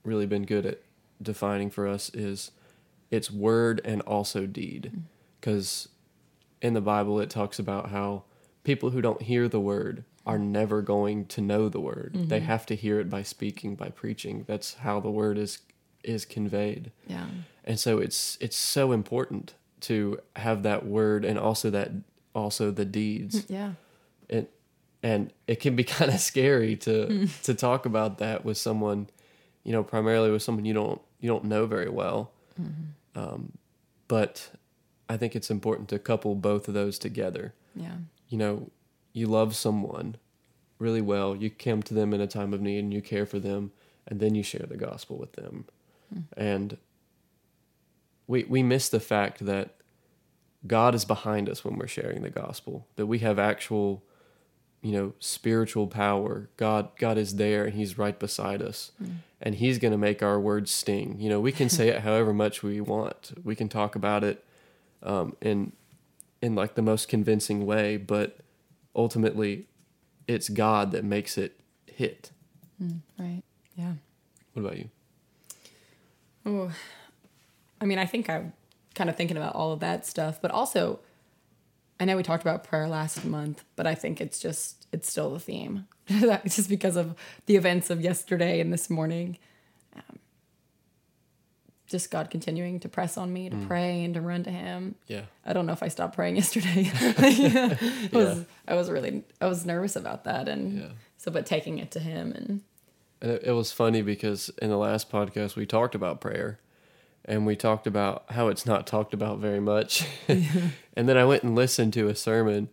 really 0.03 0.25
been 0.25 0.43
good 0.43 0.65
at 0.65 0.81
defining 1.21 1.69
for 1.69 1.87
us 1.87 2.09
is 2.13 2.51
it's 3.11 3.31
word 3.31 3.81
and 3.83 4.01
also 4.01 4.45
deed. 4.45 4.91
Mm. 4.93 5.01
Because 5.39 5.89
in 6.61 6.73
the 6.73 6.81
bible 6.81 7.21
it 7.21 7.29
talks 7.29 7.57
about 7.57 7.89
how 7.89 8.23
people 8.63 8.89
who 8.89 9.01
don't 9.01 9.21
hear 9.21 9.47
the 9.47 9.59
word 9.59 10.03
are 10.25 10.37
never 10.37 10.81
going 10.81 11.25
to 11.25 11.41
know 11.41 11.69
the 11.69 11.79
word. 11.79 12.11
They 12.13 12.37
mm-hmm. 12.37 12.45
have 12.45 12.65
to 12.67 12.75
hear 12.75 12.99
it 12.99 13.09
by 13.09 13.23
speaking 13.23 13.75
by 13.75 13.89
preaching. 13.89 14.43
That's 14.47 14.75
how 14.75 14.99
the 14.99 15.09
word 15.09 15.37
is 15.37 15.59
is 16.03 16.25
conveyed. 16.25 16.91
Yeah, 17.07 17.25
and 17.63 17.79
so 17.79 17.97
it's 17.97 18.37
it's 18.39 18.57
so 18.57 18.91
important 18.91 19.55
to 19.81 20.19
have 20.35 20.63
that 20.63 20.85
word 20.85 21.25
and 21.25 21.39
also 21.39 21.69
that 21.71 21.91
also 22.35 22.71
the 22.71 22.85
deeds. 22.85 23.45
Yeah, 23.49 23.71
it 24.27 24.51
and 25.01 25.33
it 25.47 25.59
can 25.59 25.75
be 25.75 25.83
kind 25.97 26.11
of 26.11 26.19
scary 26.19 26.75
to 26.77 26.89
mm. 27.07 27.41
to 27.43 27.53
talk 27.53 27.85
about 27.85 28.19
that 28.19 28.45
with 28.45 28.57
someone 28.57 29.09
you 29.63 29.71
know 29.71 29.83
primarily 29.83 30.31
with 30.31 30.43
someone 30.43 30.65
you 30.65 30.73
don't 30.73 31.01
you 31.19 31.29
don't 31.29 31.45
know 31.45 31.65
very 31.65 31.89
well 31.89 32.31
mm-hmm. 32.59 32.91
Um, 33.15 33.57
but 34.07 34.51
I 35.07 35.17
think 35.17 35.35
it's 35.35 35.49
important 35.49 35.89
to 35.89 35.99
couple 35.99 36.35
both 36.35 36.67
of 36.67 36.73
those 36.73 36.99
together. 36.99 37.53
Yeah. 37.75 37.95
You 38.27 38.37
know, 38.37 38.71
you 39.13 39.27
love 39.27 39.55
someone 39.55 40.17
really 40.77 41.01
well, 41.01 41.35
you 41.35 41.49
come 41.49 41.83
to 41.83 41.93
them 41.93 42.13
in 42.13 42.21
a 42.21 42.27
time 42.27 42.53
of 42.53 42.61
need 42.61 42.79
and 42.79 42.93
you 42.93 43.01
care 43.01 43.25
for 43.25 43.39
them, 43.39 43.71
and 44.07 44.19
then 44.19 44.35
you 44.35 44.43
share 44.43 44.65
the 44.67 44.77
gospel 44.77 45.17
with 45.17 45.33
them. 45.33 45.65
And 46.35 46.77
we 48.27 48.43
we 48.45 48.63
miss 48.63 48.89
the 48.89 48.99
fact 48.99 49.45
that 49.45 49.75
God 50.65 50.95
is 50.95 51.05
behind 51.05 51.49
us 51.49 51.63
when 51.63 51.77
we're 51.77 51.87
sharing 51.87 52.21
the 52.21 52.29
gospel, 52.29 52.87
that 52.95 53.05
we 53.05 53.19
have 53.19 53.39
actual 53.39 54.03
you 54.81 54.91
know 54.91 55.13
spiritual 55.19 55.87
power. 55.87 56.49
God 56.57 56.89
god 56.97 57.17
is 57.17 57.35
there 57.35 57.65
and 57.65 57.73
he's 57.73 57.97
right 57.97 58.17
beside 58.17 58.61
us. 58.61 58.91
And 59.41 59.55
he's 59.55 59.77
going 59.77 59.93
to 59.93 59.97
make 59.97 60.21
our 60.21 60.39
words 60.39 60.71
sting. 60.71 61.17
You 61.19 61.29
know 61.29 61.39
we 61.39 61.51
can 61.51 61.69
say 61.69 61.89
it 61.89 62.01
however 62.07 62.33
much 62.33 62.63
we 62.63 62.81
want. 62.81 63.31
We 63.43 63.55
can 63.55 63.69
talk 63.69 63.95
about 63.95 64.23
it 64.23 64.43
um, 65.03 65.35
in 65.41 65.73
in 66.41 66.55
like 66.55 66.75
the 66.75 66.81
most 66.81 67.07
convincing 67.09 67.65
way 67.65 67.97
but 67.97 68.37
ultimately 68.95 69.67
it's 70.27 70.47
god 70.49 70.91
that 70.91 71.03
makes 71.03 71.37
it 71.37 71.59
hit. 71.87 72.31
Right. 73.17 73.43
Yeah. 73.75 73.93
what 74.53 74.61
about 74.65 74.77
you? 74.77 74.89
Oh, 76.45 76.71
I 77.81 77.85
mean, 77.85 77.97
I 77.97 78.05
think 78.05 78.29
I'm 78.29 78.53
kind 78.95 79.09
of 79.09 79.15
thinking 79.15 79.37
about 79.37 79.55
all 79.55 79.71
of 79.73 79.79
that 79.81 80.05
stuff, 80.05 80.41
but 80.41 80.51
also, 80.51 80.99
I 81.99 82.05
know 82.05 82.15
we 82.15 82.23
talked 82.23 82.43
about 82.43 82.63
prayer 82.63 82.87
last 82.87 83.25
month, 83.25 83.63
but 83.75 83.85
I 83.85 83.95
think 83.95 84.21
it's 84.21 84.39
just 84.39 84.87
it's 84.91 85.09
still 85.11 85.31
the 85.31 85.39
theme, 85.39 85.85
just 86.45 86.69
because 86.69 86.95
of 86.95 87.15
the 87.45 87.55
events 87.55 87.89
of 87.89 88.01
yesterday 88.01 88.59
and 88.61 88.71
this 88.71 88.89
morning. 88.89 89.37
Um, 89.95 90.19
just 91.87 92.11
God 92.11 92.29
continuing 92.29 92.79
to 92.81 92.89
press 92.89 93.17
on 93.17 93.33
me 93.33 93.49
to 93.49 93.57
pray 93.67 94.03
and 94.03 94.13
to 94.13 94.21
run 94.21 94.43
to 94.43 94.51
Him. 94.51 94.95
yeah 95.07 95.23
I 95.45 95.53
don't 95.53 95.65
know 95.65 95.73
if 95.73 95.81
I 95.83 95.87
stopped 95.87 96.15
praying 96.15 96.35
yesterday. 96.41 96.89
I 96.93 98.09
was 98.13 98.37
Yeah. 98.37 98.43
I 98.67 98.75
was 98.75 98.89
really 98.89 99.23
I 99.41 99.47
was 99.47 99.65
nervous 99.65 99.95
about 99.95 100.23
that, 100.25 100.47
and 100.47 100.79
Yeah. 100.79 100.87
so 101.17 101.31
but 101.31 101.45
taking 101.45 101.79
it 101.79 101.91
to 101.91 101.99
Him 101.99 102.31
and 102.33 102.61
And 103.21 103.31
it, 103.31 103.43
it 103.47 103.51
was 103.51 103.71
funny 103.71 104.01
because 104.03 104.49
in 104.61 104.69
the 104.69 104.77
last 104.77 105.11
podcast 105.11 105.55
we 105.55 105.65
talked 105.65 105.95
about 105.95 106.21
prayer 106.21 106.59
and 107.25 107.45
we 107.45 107.55
talked 107.55 107.87
about 107.87 108.25
how 108.29 108.47
it's 108.47 108.65
not 108.65 108.87
talked 108.87 109.13
about 109.13 109.39
very 109.39 109.59
much. 109.59 110.05
and 110.27 111.09
then 111.09 111.17
I 111.17 111.25
went 111.25 111.43
and 111.43 111.55
listened 111.55 111.93
to 111.93 112.07
a 112.07 112.15
sermon 112.15 112.69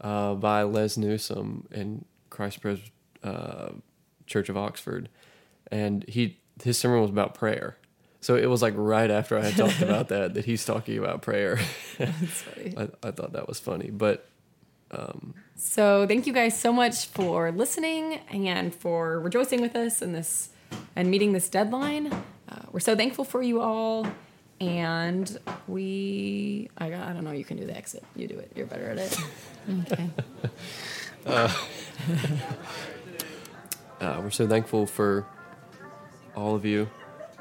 uh, 0.00 0.34
by 0.34 0.62
Les 0.62 0.96
Newsom 0.96 1.66
in 1.70 2.04
Christ 2.30 2.60
Pres 2.60 2.80
uh, 3.22 3.70
Church 4.26 4.48
of 4.48 4.56
Oxford. 4.56 5.08
And 5.70 6.04
he 6.08 6.38
his 6.62 6.78
sermon 6.78 7.00
was 7.00 7.10
about 7.10 7.34
prayer. 7.34 7.76
So 8.20 8.36
it 8.36 8.46
was 8.46 8.62
like 8.62 8.74
right 8.76 9.10
after 9.10 9.38
I 9.38 9.42
had 9.42 9.56
talked 9.56 9.82
about 9.82 10.08
that 10.08 10.34
that 10.34 10.44
he's 10.44 10.64
talking 10.64 10.98
about 10.98 11.22
prayer. 11.22 11.58
I, 12.00 12.88
I 13.02 13.10
thought 13.10 13.32
that 13.32 13.46
was 13.46 13.58
funny. 13.58 13.90
But 13.90 14.26
So 15.56 16.06
thank 16.06 16.26
you 16.26 16.32
guys 16.32 16.58
so 16.58 16.72
much 16.72 17.06
for 17.06 17.52
listening 17.52 18.20
and 18.30 18.74
for 18.74 19.20
rejoicing 19.20 19.60
with 19.60 19.76
us 19.76 20.02
in 20.02 20.12
this 20.12 20.50
and 20.96 21.10
meeting 21.10 21.32
this 21.32 21.48
deadline. 21.48 22.10
Uh, 22.54 22.58
we're 22.72 22.80
so 22.80 22.94
thankful 22.94 23.24
for 23.24 23.42
you 23.42 23.60
all, 23.60 24.06
and 24.60 25.38
we 25.66 26.68
I, 26.78 26.88
got- 26.90 27.08
I 27.08 27.12
don't 27.12 27.24
know 27.24 27.32
you 27.32 27.44
can 27.44 27.56
do 27.56 27.66
the 27.66 27.76
exit. 27.76 28.04
You 28.14 28.28
do 28.28 28.38
it. 28.38 28.52
You're 28.54 28.66
better 28.66 28.90
at 28.90 28.98
it. 28.98 29.18
Okay. 29.90 30.10
uh, 34.00 34.20
we're 34.22 34.28
so 34.30 34.46
thankful 34.46 34.86
for 34.86 35.24
all 36.36 36.54
of 36.54 36.66
you 36.66 36.86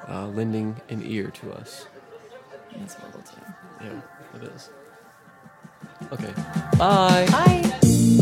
uh, 0.07 0.27
lending 0.27 0.79
an 0.87 1.03
ear 1.05 1.31
to 1.31 1.51
us. 1.51 1.85
That's 2.77 2.95
what 2.95 3.13
we'll. 3.13 3.23
Yeah, 3.91 4.01
it 4.41 4.43
is. 4.55 4.69
Okay. 6.13 6.33
Bye. 6.77 7.27
Bye. 7.29 8.19